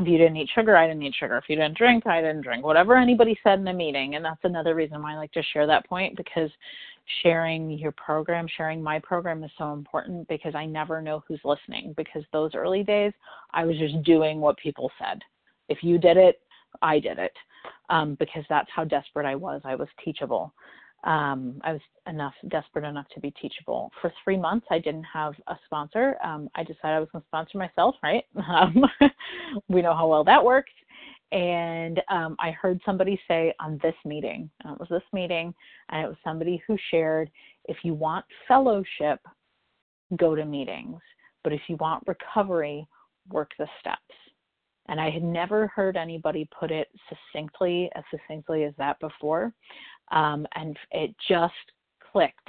If 0.00 0.08
you 0.08 0.16
didn't 0.16 0.36
eat 0.36 0.48
sugar, 0.54 0.76
I 0.76 0.86
didn't 0.86 1.02
eat 1.02 1.14
sugar. 1.18 1.36
If 1.36 1.44
you 1.48 1.56
didn't 1.56 1.76
drink, 1.76 2.06
I 2.06 2.22
didn't 2.22 2.40
drink. 2.40 2.64
Whatever 2.64 2.96
anybody 2.96 3.38
said 3.44 3.58
in 3.58 3.68
a 3.68 3.72
meeting. 3.72 4.14
And 4.14 4.24
that's 4.24 4.44
another 4.44 4.74
reason 4.74 5.02
why 5.02 5.12
I 5.12 5.16
like 5.16 5.32
to 5.32 5.42
share 5.52 5.66
that 5.66 5.86
point 5.86 6.16
because 6.16 6.50
sharing 7.22 7.70
your 7.70 7.92
program, 7.92 8.46
sharing 8.56 8.82
my 8.82 8.98
program 8.98 9.44
is 9.44 9.50
so 9.58 9.74
important 9.74 10.26
because 10.28 10.54
I 10.54 10.64
never 10.64 11.02
know 11.02 11.22
who's 11.28 11.40
listening. 11.44 11.94
Because 11.96 12.22
those 12.32 12.54
early 12.54 12.82
days, 12.82 13.12
I 13.52 13.64
was 13.64 13.76
just 13.76 14.02
doing 14.02 14.40
what 14.40 14.56
people 14.56 14.90
said. 14.98 15.20
If 15.68 15.82
you 15.82 15.98
did 15.98 16.16
it, 16.16 16.40
I 16.80 16.98
did 16.98 17.18
it. 17.18 17.32
Um, 17.90 18.14
because 18.18 18.44
that's 18.48 18.70
how 18.74 18.84
desperate 18.84 19.26
I 19.26 19.34
was. 19.34 19.60
I 19.64 19.74
was 19.74 19.88
teachable 20.02 20.54
um, 21.04 21.60
I 21.64 21.72
was 21.72 21.80
enough 22.06 22.34
desperate 22.48 22.84
enough 22.84 23.06
to 23.14 23.20
be 23.20 23.30
teachable. 23.32 23.90
For 24.02 24.12
three 24.22 24.36
months, 24.36 24.66
I 24.70 24.78
didn't 24.78 25.06
have 25.12 25.34
a 25.46 25.56
sponsor. 25.64 26.16
Um, 26.22 26.50
I 26.54 26.62
decided 26.62 26.96
I 26.96 27.00
was 27.00 27.08
going 27.10 27.22
to 27.22 27.28
sponsor 27.28 27.58
myself, 27.58 27.94
right? 28.02 28.24
Um, 28.50 28.84
we 29.68 29.80
know 29.80 29.94
how 29.94 30.08
well 30.08 30.24
that 30.24 30.44
works. 30.44 30.72
And 31.30 32.00
um, 32.10 32.36
I 32.40 32.50
heard 32.50 32.80
somebody 32.84 33.20
say 33.28 33.54
on 33.60 33.78
this 33.82 33.94
meeting, 34.04 34.50
and 34.64 34.74
it 34.74 34.80
was 34.80 34.88
this 34.90 35.02
meeting, 35.12 35.54
and 35.88 36.04
it 36.04 36.08
was 36.08 36.16
somebody 36.24 36.60
who 36.66 36.76
shared 36.90 37.30
if 37.66 37.78
you 37.84 37.94
want 37.94 38.24
fellowship, 38.48 39.20
go 40.16 40.34
to 40.34 40.44
meetings. 40.44 40.98
But 41.44 41.52
if 41.52 41.60
you 41.68 41.76
want 41.76 42.02
recovery, 42.08 42.86
work 43.30 43.50
the 43.58 43.68
steps. 43.78 44.00
And 44.88 45.00
I 45.00 45.08
had 45.10 45.22
never 45.22 45.68
heard 45.68 45.96
anybody 45.96 46.48
put 46.58 46.72
it 46.72 46.88
succinctly, 47.08 47.88
as 47.94 48.02
succinctly 48.10 48.64
as 48.64 48.74
that 48.78 48.98
before 48.98 49.52
um, 50.10 50.46
and 50.54 50.76
it 50.90 51.14
just 51.28 51.54
clicked. 52.12 52.48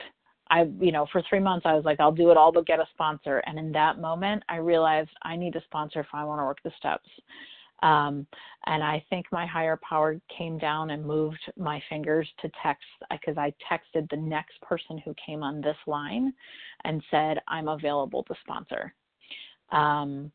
I, 0.49 0.67
you 0.79 0.91
know, 0.91 1.07
for 1.11 1.23
three 1.29 1.39
months 1.39 1.65
I 1.65 1.73
was 1.73 1.85
like, 1.85 1.99
I'll 1.99 2.11
do 2.11 2.29
it 2.29 2.37
all 2.37 2.51
but 2.51 2.67
get 2.67 2.79
a 2.79 2.87
sponsor. 2.93 3.41
And 3.45 3.57
in 3.57 3.71
that 3.71 3.99
moment, 3.99 4.43
I 4.49 4.57
realized 4.57 5.09
I 5.23 5.35
need 5.37 5.55
a 5.55 5.63
sponsor 5.63 6.01
if 6.01 6.07
I 6.13 6.25
want 6.25 6.39
to 6.39 6.45
work 6.45 6.59
the 6.63 6.71
steps. 6.77 7.07
Um, 7.81 8.27
and 8.67 8.83
I 8.83 9.03
think 9.09 9.25
my 9.31 9.45
higher 9.45 9.79
power 9.87 10.19
came 10.37 10.57
down 10.57 10.91
and 10.91 11.03
moved 11.03 11.39
my 11.57 11.81
fingers 11.89 12.27
to 12.41 12.51
text 12.61 12.85
because 13.09 13.37
I 13.37 13.53
texted 13.71 14.09
the 14.09 14.17
next 14.17 14.61
person 14.61 14.99
who 14.99 15.15
came 15.25 15.41
on 15.41 15.61
this 15.61 15.77
line 15.87 16.31
and 16.83 17.01
said, 17.09 17.39
I'm 17.47 17.69
available 17.69 18.23
to 18.23 18.35
sponsor. 18.43 18.93
Um, 19.71 20.31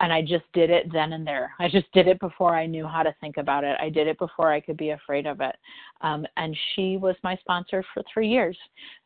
and 0.00 0.12
I 0.12 0.22
just 0.22 0.44
did 0.52 0.70
it 0.70 0.92
then 0.92 1.12
and 1.12 1.26
there. 1.26 1.52
I 1.58 1.68
just 1.68 1.90
did 1.92 2.06
it 2.06 2.20
before 2.20 2.54
I 2.54 2.66
knew 2.66 2.86
how 2.86 3.02
to 3.02 3.14
think 3.20 3.36
about 3.36 3.64
it. 3.64 3.76
I 3.80 3.88
did 3.88 4.06
it 4.06 4.18
before 4.18 4.52
I 4.52 4.60
could 4.60 4.76
be 4.76 4.90
afraid 4.90 5.26
of 5.26 5.40
it. 5.40 5.56
Um, 6.02 6.26
and 6.36 6.56
she 6.74 6.96
was 6.96 7.16
my 7.24 7.36
sponsor 7.36 7.84
for 7.92 8.02
three 8.12 8.28
years, 8.28 8.56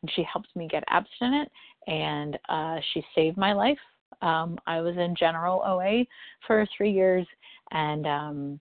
and 0.01 0.11
she 0.15 0.23
helped 0.31 0.55
me 0.55 0.67
get 0.67 0.83
abstinent, 0.89 1.51
and 1.87 2.37
uh, 2.49 2.77
she 2.93 3.03
saved 3.15 3.37
my 3.37 3.53
life. 3.53 3.79
Um, 4.21 4.57
I 4.67 4.81
was 4.81 4.95
in 4.97 5.15
general 5.15 5.61
OA 5.65 6.05
for 6.45 6.65
three 6.77 6.91
years, 6.91 7.25
and 7.71 8.05
um, 8.05 8.59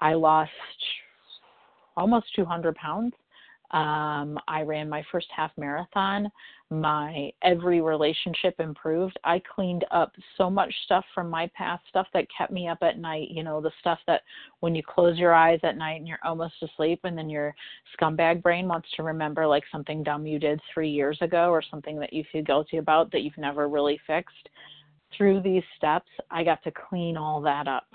I 0.00 0.14
lost 0.14 0.50
almost 1.96 2.26
200 2.34 2.74
pounds. 2.76 3.12
Um, 3.70 4.38
I 4.46 4.62
ran 4.62 4.88
my 4.88 5.02
first 5.10 5.26
half 5.34 5.50
marathon. 5.56 6.30
My 6.70 7.30
every 7.42 7.80
relationship 7.80 8.54
improved. 8.58 9.18
I 9.24 9.40
cleaned 9.54 9.84
up 9.90 10.12
so 10.36 10.48
much 10.50 10.72
stuff 10.84 11.04
from 11.14 11.30
my 11.30 11.50
past, 11.56 11.82
stuff 11.88 12.06
that 12.14 12.26
kept 12.36 12.52
me 12.52 12.68
up 12.68 12.78
at 12.82 12.98
night. 12.98 13.30
You 13.30 13.42
know, 13.42 13.60
the 13.60 13.72
stuff 13.80 13.98
that 14.06 14.22
when 14.60 14.74
you 14.74 14.82
close 14.82 15.18
your 15.18 15.34
eyes 15.34 15.60
at 15.62 15.76
night 15.76 15.98
and 15.98 16.06
you're 16.06 16.18
almost 16.24 16.54
asleep, 16.62 17.00
and 17.04 17.16
then 17.16 17.30
your 17.30 17.54
scumbag 17.98 18.42
brain 18.42 18.68
wants 18.68 18.88
to 18.96 19.02
remember 19.02 19.46
like 19.46 19.64
something 19.72 20.02
dumb 20.02 20.26
you 20.26 20.38
did 20.38 20.60
three 20.72 20.90
years 20.90 21.18
ago 21.20 21.48
or 21.50 21.62
something 21.62 21.98
that 21.98 22.12
you 22.12 22.24
feel 22.30 22.42
guilty 22.42 22.76
about 22.76 23.10
that 23.12 23.22
you've 23.22 23.38
never 23.38 23.68
really 23.68 23.98
fixed. 24.06 24.48
Through 25.16 25.42
these 25.42 25.62
steps, 25.76 26.10
I 26.30 26.44
got 26.44 26.62
to 26.64 26.72
clean 26.72 27.16
all 27.16 27.40
that 27.42 27.68
up 27.68 27.86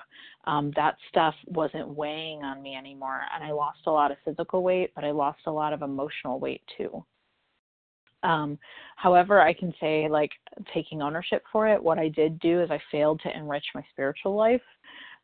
um, 0.45 0.71
that 0.75 0.97
stuff 1.09 1.35
wasn't 1.47 1.87
weighing 1.87 2.43
on 2.43 2.61
me 2.61 2.75
anymore. 2.75 3.21
And 3.33 3.43
I 3.43 3.51
lost 3.51 3.79
a 3.85 3.91
lot 3.91 4.11
of 4.11 4.17
physical 4.25 4.63
weight, 4.63 4.91
but 4.95 5.03
I 5.03 5.11
lost 5.11 5.39
a 5.45 5.51
lot 5.51 5.73
of 5.73 5.81
emotional 5.81 6.39
weight 6.39 6.61
too. 6.77 7.03
Um, 8.23 8.57
however, 8.95 9.41
I 9.41 9.53
can 9.53 9.73
say, 9.79 10.07
like, 10.09 10.31
taking 10.73 11.01
ownership 11.01 11.43
for 11.51 11.67
it, 11.67 11.81
what 11.81 11.99
I 11.99 12.09
did 12.09 12.39
do 12.39 12.61
is 12.61 12.69
I 12.69 12.81
failed 12.91 13.21
to 13.23 13.35
enrich 13.35 13.65
my 13.73 13.83
spiritual 13.91 14.35
life. 14.35 14.61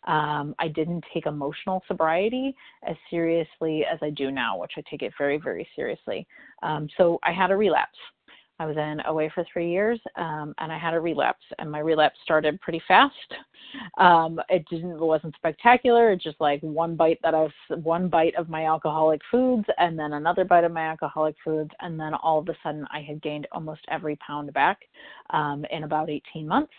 Um, 0.07 0.53
I 0.59 0.67
didn't 0.67 1.03
take 1.13 1.25
emotional 1.25 1.81
sobriety 1.87 2.55
as 2.87 2.95
seriously 3.09 3.83
as 3.91 3.97
I 4.01 4.11
do 4.11 4.31
now, 4.31 4.57
which 4.57 4.73
I 4.77 4.83
take 4.89 5.01
it 5.01 5.13
very, 5.17 5.37
very 5.37 5.67
seriously. 5.75 6.27
Um, 6.61 6.87
so 6.95 7.19
I 7.23 7.31
had 7.33 7.51
a 7.51 7.57
relapse. 7.57 7.97
I 8.59 8.65
was 8.65 8.77
in 8.77 9.01
OA 9.05 9.29
for 9.31 9.45
three 9.51 9.69
years, 9.69 9.99
um, 10.15 10.55
and 10.59 10.71
I 10.71 10.77
had 10.77 10.93
a 10.93 10.99
relapse, 10.99 11.43
and 11.59 11.69
my 11.69 11.79
relapse 11.79 12.17
started 12.23 12.59
pretty 12.61 12.81
fast. 12.87 13.13
Um, 13.97 14.39
it 14.49 14.65
didn't, 14.69 14.91
it 14.91 14.99
wasn't 14.99 15.35
spectacular. 15.35 16.11
It's 16.11 16.23
just 16.23 16.39
like 16.39 16.61
one 16.61 16.95
bite 16.95 17.19
that 17.23 17.35
I 17.35 17.41
was, 17.41 17.51
one 17.83 18.07
bite 18.07 18.35
of 18.35 18.47
my 18.47 18.65
alcoholic 18.65 19.21
foods, 19.29 19.65
and 19.77 19.99
then 19.99 20.13
another 20.13 20.45
bite 20.45 20.63
of 20.63 20.71
my 20.71 20.87
alcoholic 20.87 21.35
foods, 21.43 21.71
and 21.81 21.99
then 21.99 22.13
all 22.13 22.39
of 22.39 22.47
a 22.47 22.55
sudden 22.63 22.87
I 22.91 23.01
had 23.01 23.21
gained 23.21 23.47
almost 23.51 23.81
every 23.89 24.15
pound 24.17 24.53
back 24.53 24.79
um, 25.31 25.65
in 25.71 25.83
about 25.83 26.09
18 26.09 26.47
months 26.47 26.73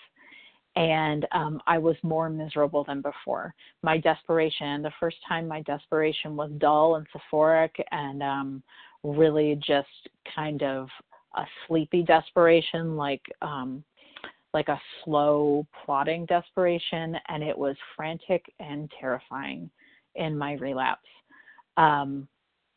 and 0.77 1.27
um, 1.33 1.61
I 1.67 1.79
was 1.79 1.97
more 2.03 2.29
miserable 2.29 2.85
than 2.85 3.01
before. 3.01 3.55
My 3.83 3.97
desperation, 3.97 4.83
the 4.83 4.93
first 5.01 5.17
time 5.27 5.49
my 5.49 5.62
desperation 5.62 6.37
was 6.37 6.51
dull 6.59 6.97
and 6.97 7.07
sephoric 7.12 7.75
and 7.93 8.23
um, 8.23 8.62
really 9.03 9.59
just 9.67 9.89
kind 10.35 10.62
of 10.62 10.89
a 11.37 11.44
sleepy 11.66 12.03
desperation, 12.03 12.96
like 12.96 13.22
um, 13.42 13.85
like 14.55 14.68
a 14.68 14.81
slow 15.05 15.66
plodding 15.85 16.25
desperation, 16.27 17.16
and 17.29 17.42
it 17.42 17.57
was 17.57 17.77
frantic 17.94 18.44
and 18.59 18.90
terrifying 18.99 19.70
in 20.14 20.37
my 20.37 20.55
relapse. 20.55 21.09
Um, 21.77 22.27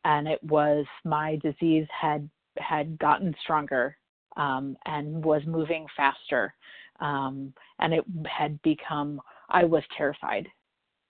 and 0.04 0.28
it 0.28 0.44
was 0.44 0.86
my 1.06 1.38
disease 1.38 1.88
had 1.90 2.30
had 2.58 2.98
gotten 3.00 3.34
stronger 3.42 3.96
um, 4.36 4.76
and 4.86 5.24
was 5.24 5.42
moving 5.46 5.86
faster, 5.96 6.54
um, 7.00 7.54
and 7.80 7.94
it 7.94 8.04
had 8.28 8.62
become. 8.62 9.22
I 9.50 9.64
was 9.64 9.84
terrified. 9.98 10.48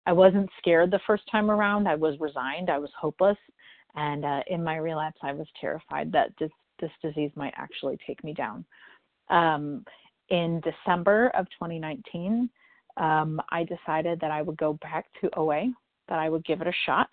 I 0.06 0.12
wasn't 0.12 0.50
scared 0.58 0.90
the 0.90 1.00
first 1.06 1.24
time 1.30 1.50
around. 1.50 1.88
I 1.88 1.94
was 1.94 2.18
resigned. 2.20 2.70
I 2.70 2.78
was 2.78 2.90
hopeless. 2.98 3.36
And 3.96 4.24
uh, 4.24 4.40
in 4.46 4.62
my 4.62 4.76
relapse, 4.76 5.18
I 5.22 5.32
was 5.32 5.46
terrified 5.60 6.12
that 6.12 6.32
this 6.38 6.50
this 6.80 6.90
disease 7.02 7.30
might 7.34 7.54
actually 7.56 7.98
take 8.06 8.22
me 8.24 8.32
down. 8.32 8.64
Um, 9.28 9.84
in 10.28 10.60
December 10.60 11.28
of 11.34 11.46
2019, 11.50 12.48
um, 12.96 13.40
I 13.50 13.64
decided 13.64 14.20
that 14.20 14.30
I 14.30 14.42
would 14.42 14.56
go 14.56 14.74
back 14.74 15.06
to 15.20 15.30
OA, 15.36 15.66
that 16.08 16.18
I 16.18 16.28
would 16.28 16.44
give 16.44 16.60
it 16.60 16.66
a 16.66 16.72
shot. 16.86 17.08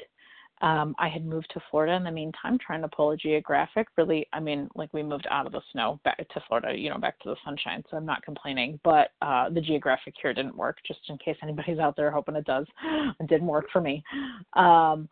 Um, 0.61 0.95
I 0.97 1.07
had 1.07 1.23
moved 1.23 1.51
to 1.53 1.61
Florida 1.69 1.93
in 1.93 2.03
the 2.03 2.11
meantime, 2.11 2.57
trying 2.57 2.81
to 2.81 2.87
pull 2.87 3.11
a 3.11 3.17
geographic. 3.17 3.87
Really, 3.95 4.27
I 4.33 4.39
mean, 4.39 4.67
like 4.73 4.91
we 4.91 5.03
moved 5.03 5.27
out 5.29 5.45
of 5.45 5.51
the 5.51 5.61
snow 5.71 5.99
back 6.03 6.17
to 6.17 6.43
Florida, 6.47 6.75
you 6.75 6.89
know, 6.89 6.97
back 6.97 7.19
to 7.19 7.29
the 7.29 7.35
sunshine. 7.45 7.83
So 7.89 7.97
I'm 7.97 8.07
not 8.07 8.23
complaining, 8.23 8.79
but 8.83 9.11
uh, 9.21 9.49
the 9.49 9.61
geographic 9.61 10.15
here 10.19 10.33
didn't 10.33 10.57
work. 10.57 10.77
Just 10.87 11.01
in 11.09 11.17
case 11.19 11.37
anybody's 11.43 11.77
out 11.79 11.95
there 11.95 12.09
hoping 12.09 12.35
it 12.35 12.45
does, 12.45 12.65
it 13.19 13.27
didn't 13.27 13.47
work 13.47 13.65
for 13.71 13.81
me. 13.81 14.03
Um, 14.53 15.07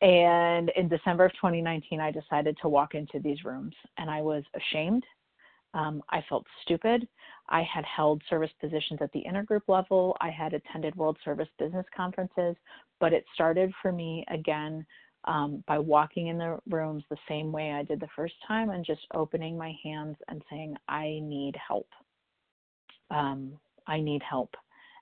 and 0.00 0.70
in 0.76 0.88
December 0.88 1.24
of 1.24 1.32
2019, 1.32 2.00
I 2.00 2.10
decided 2.10 2.56
to 2.62 2.68
walk 2.68 2.94
into 2.94 3.18
these 3.18 3.44
rooms, 3.44 3.74
and 3.96 4.10
I 4.10 4.20
was 4.20 4.44
ashamed. 4.54 5.04
Um, 5.74 6.02
I 6.10 6.24
felt 6.28 6.46
stupid. 6.62 7.06
I 7.48 7.62
had 7.62 7.84
held 7.84 8.22
service 8.30 8.50
positions 8.60 9.00
at 9.02 9.12
the 9.12 9.24
intergroup 9.28 9.62
level. 9.68 10.16
I 10.20 10.30
had 10.30 10.54
attended 10.54 10.94
World 10.96 11.18
Service 11.24 11.48
Business 11.58 11.86
Conferences, 11.94 12.56
but 13.00 13.12
it 13.12 13.24
started 13.34 13.72
for 13.82 13.92
me 13.92 14.24
again 14.28 14.86
um, 15.24 15.62
by 15.66 15.78
walking 15.78 16.28
in 16.28 16.38
the 16.38 16.58
rooms 16.70 17.04
the 17.10 17.16
same 17.28 17.52
way 17.52 17.72
I 17.72 17.82
did 17.82 18.00
the 18.00 18.08
first 18.16 18.34
time 18.46 18.70
and 18.70 18.84
just 18.84 19.02
opening 19.14 19.58
my 19.58 19.74
hands 19.82 20.16
and 20.28 20.42
saying, 20.48 20.76
I 20.88 21.20
need 21.22 21.54
help. 21.66 21.88
Um, 23.10 23.52
I 23.86 24.00
need 24.00 24.22
help. 24.22 24.54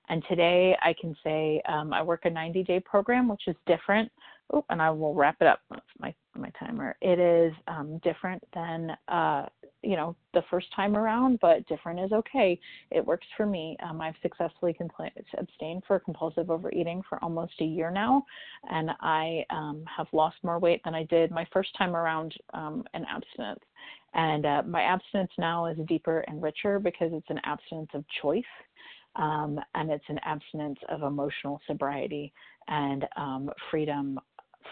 And 0.09 0.23
today 0.29 0.75
I 0.81 0.93
can 0.99 1.15
say 1.23 1.61
um, 1.67 1.93
I 1.93 2.01
work 2.01 2.25
a 2.25 2.29
90 2.29 2.63
day 2.63 2.79
program, 2.79 3.27
which 3.27 3.47
is 3.47 3.55
different. 3.65 4.11
Oh, 4.53 4.63
and 4.69 4.81
I 4.81 4.89
will 4.89 5.13
wrap 5.13 5.37
it 5.41 5.47
up. 5.47 5.59
That's 5.69 5.81
my 5.99 6.13
my 6.35 6.49
timer. 6.59 6.95
It 7.01 7.19
is 7.19 7.53
um, 7.67 7.99
different 8.03 8.41
than 8.53 8.95
uh, 9.09 9.47
you 9.83 9.95
know 9.97 10.15
the 10.33 10.43
first 10.49 10.67
time 10.73 10.95
around, 10.95 11.39
but 11.41 11.67
different 11.67 11.99
is 11.99 12.11
okay. 12.13 12.57
It 12.91 13.05
works 13.05 13.27
for 13.35 13.45
me. 13.45 13.75
Um, 13.83 13.99
I've 13.99 14.15
successfully 14.21 14.75
compl- 14.79 15.11
abstained 15.37 15.83
for 15.85 15.99
compulsive 15.99 16.49
overeating 16.49 17.01
for 17.09 17.21
almost 17.23 17.53
a 17.59 17.65
year 17.65 17.91
now, 17.91 18.23
and 18.69 18.91
I 19.01 19.43
um, 19.49 19.83
have 19.95 20.07
lost 20.13 20.37
more 20.43 20.59
weight 20.59 20.81
than 20.85 20.95
I 20.95 21.03
did 21.03 21.29
my 21.31 21.45
first 21.51 21.75
time 21.77 21.95
around 21.95 22.33
um, 22.53 22.85
in 22.93 23.03
abstinence. 23.05 23.63
And 24.13 24.45
uh, 24.45 24.63
my 24.65 24.81
abstinence 24.81 25.31
now 25.37 25.65
is 25.65 25.77
deeper 25.87 26.21
and 26.21 26.41
richer 26.41 26.79
because 26.79 27.11
it's 27.11 27.29
an 27.29 27.41
abstinence 27.43 27.89
of 27.93 28.05
choice 28.21 28.43
um, 29.17 29.59
and 29.75 29.91
it's 29.91 30.05
an 30.07 30.19
abstinence 30.23 30.79
of 30.89 31.03
emotional 31.03 31.59
sobriety 31.67 32.31
and 32.67 33.05
um, 33.17 33.49
freedom 33.69 34.19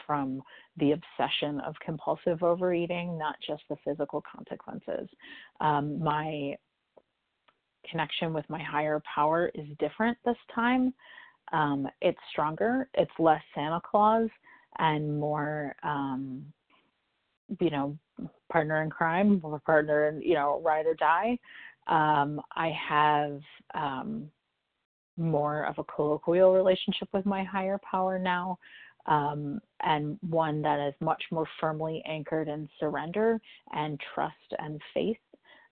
from 0.05 0.41
the 0.77 0.91
obsession 0.93 1.59
of 1.61 1.75
compulsive 1.83 2.43
overeating, 2.43 3.17
not 3.17 3.35
just 3.45 3.63
the 3.69 3.77
physical 3.83 4.23
consequences. 4.29 5.07
Um, 5.59 6.01
my 6.03 6.55
connection 7.89 8.33
with 8.33 8.45
my 8.49 8.61
higher 8.61 9.01
power 9.13 9.51
is 9.53 9.67
different 9.79 10.17
this 10.25 10.37
time. 10.53 10.93
Um, 11.51 11.87
it's 12.01 12.19
stronger, 12.31 12.89
it's 12.95 13.11
less 13.19 13.41
Santa 13.53 13.79
Claus, 13.89 14.29
and 14.79 15.19
more, 15.19 15.75
um, 15.83 16.45
you 17.59 17.69
know, 17.69 17.97
partner 18.51 18.81
in 18.81 18.89
crime 18.89 19.39
or 19.43 19.59
partner 19.59 20.07
in, 20.07 20.21
you 20.21 20.33
know, 20.33 20.61
ride 20.65 20.85
or 20.87 20.95
die. 20.95 21.37
Um, 21.87 22.41
I 22.55 22.71
have 22.89 23.39
um, 23.75 24.29
more 25.17 25.65
of 25.65 25.77
a 25.77 25.83
colloquial 25.83 26.53
relationship 26.53 27.07
with 27.13 27.25
my 27.25 27.43
higher 27.43 27.79
power 27.89 28.17
now, 28.17 28.57
um, 29.07 29.59
and 29.81 30.17
one 30.29 30.61
that 30.61 30.79
is 30.79 30.93
much 30.99 31.23
more 31.31 31.47
firmly 31.59 32.03
anchored 32.07 32.47
in 32.47 32.67
surrender 32.79 33.39
and 33.73 33.99
trust 34.13 34.33
and 34.59 34.81
faith. 34.93 35.17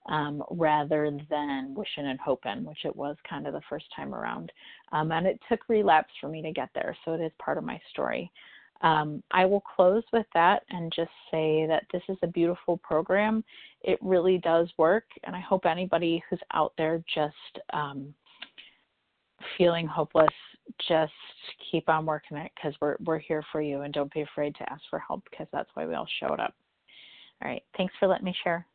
Um, 0.10 0.44
rather 0.52 1.18
than 1.30 1.74
wishing 1.76 2.08
and 2.08 2.20
hoping, 2.20 2.66
which 2.66 2.84
it 2.84 2.94
was 2.94 3.16
kind 3.30 3.48
of 3.48 3.54
the 3.54 3.62
first 3.70 3.86
time 3.96 4.14
around. 4.14 4.52
Um, 4.92 5.14
and 5.14 5.26
it 5.26 5.40
took 5.48 5.62
relapse 5.70 6.12
for 6.20 6.28
me 6.28 6.42
to 6.42 6.52
get 6.52 6.68
there, 6.76 6.94
so 7.06 7.14
it 7.14 7.22
is 7.22 7.32
part 7.40 7.58
of 7.58 7.64
my 7.64 7.80
story. 7.90 8.30
Um, 8.84 9.24
I 9.32 9.46
will 9.46 9.62
close 9.62 10.04
with 10.12 10.26
that 10.34 10.64
and 10.70 10.92
just 10.94 11.10
say 11.32 11.66
that 11.68 11.86
this 11.94 12.04
is 12.10 12.18
a 12.22 12.28
beautiful 12.28 12.78
program. 12.78 13.46
It 13.82 13.98
really 14.02 14.40
does 14.40 14.68
work, 14.78 15.06
and 15.24 15.36
I 15.36 15.40
hope 15.40 15.66
anybody 15.66 16.22
who's 16.30 16.42
out 16.54 16.74
there 16.78 17.02
just 17.16 17.64
um, 17.72 18.14
feeling 19.58 19.88
hopeless, 19.88 20.30
just 20.88 21.12
keep 21.72 21.90
on 21.90 22.06
working 22.06 22.38
it 22.38 22.52
because 22.56 22.74
we're 22.82 22.98
we're 23.06 23.20
here 23.20 23.44
for 23.52 23.62
you, 23.62 23.82
and 23.82 23.94
don't 23.94 24.14
be 24.14 24.22
afraid 24.22 24.56
to 24.56 24.72
ask 24.72 24.82
for 24.90 25.00
help 25.00 25.24
because 25.30 25.48
that's 25.52 25.70
why 25.74 25.86
we 25.86 25.94
all 25.94 26.08
showed 26.20 26.40
up. 26.40 26.56
All 27.44 27.50
right, 27.50 27.64
thanks 27.78 27.94
for 28.00 28.08
letting 28.08 28.26
me 28.26 28.36
share. 28.44 28.66